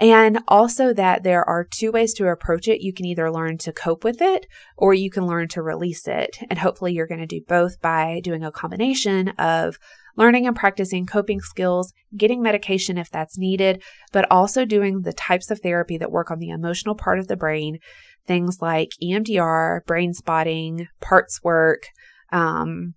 And 0.00 0.40
also 0.48 0.92
that 0.94 1.22
there 1.22 1.48
are 1.48 1.64
two 1.64 1.92
ways 1.92 2.14
to 2.14 2.26
approach 2.26 2.66
it. 2.66 2.80
You 2.80 2.92
can 2.92 3.06
either 3.06 3.30
learn 3.30 3.58
to 3.58 3.72
cope 3.72 4.02
with 4.02 4.20
it 4.20 4.46
or 4.76 4.94
you 4.94 5.10
can 5.10 5.26
learn 5.26 5.48
to 5.48 5.62
release 5.62 6.08
it. 6.08 6.38
And 6.48 6.58
hopefully 6.58 6.92
you're 6.92 7.06
going 7.06 7.20
to 7.20 7.26
do 7.26 7.42
both 7.46 7.80
by 7.80 8.20
doing 8.24 8.42
a 8.42 8.50
combination 8.50 9.28
of 9.38 9.78
learning 10.16 10.46
and 10.46 10.56
practicing 10.56 11.06
coping 11.06 11.40
skills, 11.40 11.92
getting 12.16 12.42
medication 12.42 12.98
if 12.98 13.10
that's 13.10 13.38
needed, 13.38 13.82
but 14.12 14.30
also 14.30 14.64
doing 14.64 15.02
the 15.02 15.12
types 15.12 15.50
of 15.50 15.60
therapy 15.60 15.98
that 15.98 16.12
work 16.12 16.30
on 16.30 16.38
the 16.38 16.50
emotional 16.50 16.94
part 16.94 17.18
of 17.18 17.28
the 17.28 17.36
brain, 17.36 17.78
things 18.26 18.58
like 18.60 18.90
EMDR, 19.02 19.84
brain 19.86 20.12
spotting, 20.12 20.86
parts 21.00 21.40
work. 21.42 21.82
Um, 22.30 22.94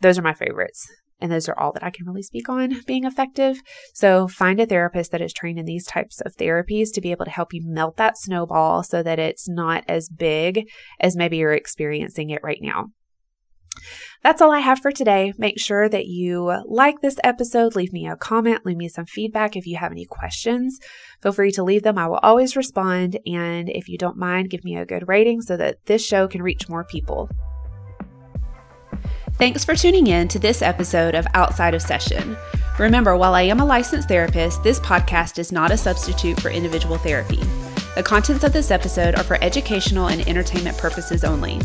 those 0.00 0.18
are 0.18 0.22
my 0.22 0.34
favorites. 0.34 0.86
And 1.20 1.30
those 1.30 1.48
are 1.48 1.58
all 1.58 1.72
that 1.72 1.84
I 1.84 1.90
can 1.90 2.06
really 2.06 2.22
speak 2.22 2.48
on 2.48 2.80
being 2.86 3.04
effective. 3.04 3.60
So 3.94 4.26
find 4.26 4.58
a 4.58 4.66
therapist 4.66 5.12
that 5.12 5.20
is 5.20 5.32
trained 5.32 5.58
in 5.58 5.66
these 5.66 5.86
types 5.86 6.20
of 6.22 6.34
therapies 6.36 6.88
to 6.94 7.00
be 7.00 7.10
able 7.10 7.26
to 7.26 7.30
help 7.30 7.52
you 7.52 7.60
melt 7.62 7.96
that 7.98 8.16
snowball 8.16 8.82
so 8.82 9.02
that 9.02 9.18
it's 9.18 9.48
not 9.48 9.84
as 9.86 10.08
big 10.08 10.66
as 10.98 11.16
maybe 11.16 11.36
you're 11.36 11.52
experiencing 11.52 12.30
it 12.30 12.40
right 12.42 12.60
now. 12.62 12.86
That's 14.22 14.42
all 14.42 14.52
I 14.52 14.58
have 14.58 14.80
for 14.80 14.92
today. 14.92 15.32
Make 15.38 15.58
sure 15.58 15.88
that 15.88 16.06
you 16.06 16.62
like 16.66 17.00
this 17.00 17.16
episode. 17.24 17.74
Leave 17.74 17.92
me 17.92 18.06
a 18.06 18.16
comment, 18.16 18.66
leave 18.66 18.76
me 18.76 18.88
some 18.88 19.06
feedback 19.06 19.56
if 19.56 19.66
you 19.66 19.76
have 19.78 19.92
any 19.92 20.04
questions. 20.04 20.78
Feel 21.22 21.32
free 21.32 21.52
to 21.52 21.62
leave 21.62 21.82
them. 21.82 21.96
I 21.96 22.06
will 22.06 22.20
always 22.22 22.56
respond. 22.56 23.18
And 23.26 23.70
if 23.70 23.88
you 23.88 23.96
don't 23.96 24.18
mind, 24.18 24.50
give 24.50 24.64
me 24.64 24.76
a 24.76 24.84
good 24.84 25.08
rating 25.08 25.40
so 25.40 25.56
that 25.56 25.86
this 25.86 26.04
show 26.04 26.28
can 26.28 26.42
reach 26.42 26.68
more 26.68 26.84
people. 26.84 27.30
Thanks 29.34 29.64
for 29.64 29.74
tuning 29.74 30.08
in 30.08 30.28
to 30.28 30.38
this 30.38 30.60
episode 30.60 31.14
of 31.14 31.26
Outside 31.32 31.72
of 31.72 31.80
Session. 31.80 32.36
Remember, 32.78 33.16
while 33.16 33.34
I 33.34 33.42
am 33.42 33.60
a 33.60 33.64
licensed 33.64 34.08
therapist, 34.08 34.62
this 34.62 34.80
podcast 34.80 35.38
is 35.38 35.50
not 35.50 35.70
a 35.70 35.78
substitute 35.78 36.38
for 36.40 36.50
individual 36.50 36.98
therapy. 36.98 37.40
The 37.96 38.04
contents 38.04 38.44
of 38.44 38.52
this 38.52 38.70
episode 38.70 39.16
are 39.16 39.24
for 39.24 39.42
educational 39.42 40.08
and 40.08 40.26
entertainment 40.28 40.78
purposes 40.78 41.24
only. 41.24 41.60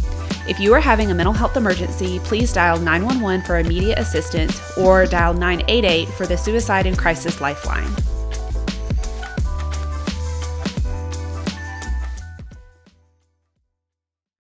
If 0.50 0.60
you 0.60 0.74
are 0.74 0.80
having 0.80 1.12
a 1.12 1.16
mental 1.16 1.34
health 1.34 1.56
emergency, 1.56 2.20
please 2.20 2.52
dial 2.52 2.80
911 2.80 3.46
for 3.46 3.60
immediate 3.60 4.00
assistance 4.00 4.60
or 4.76 5.06
dial 5.06 5.36
988 5.36 6.08
for 6.10 6.26
the 6.26 6.38
Suicide 6.38 6.88
and 6.88 6.98
Crisis 6.98 7.42
Lifeline. 7.42 7.94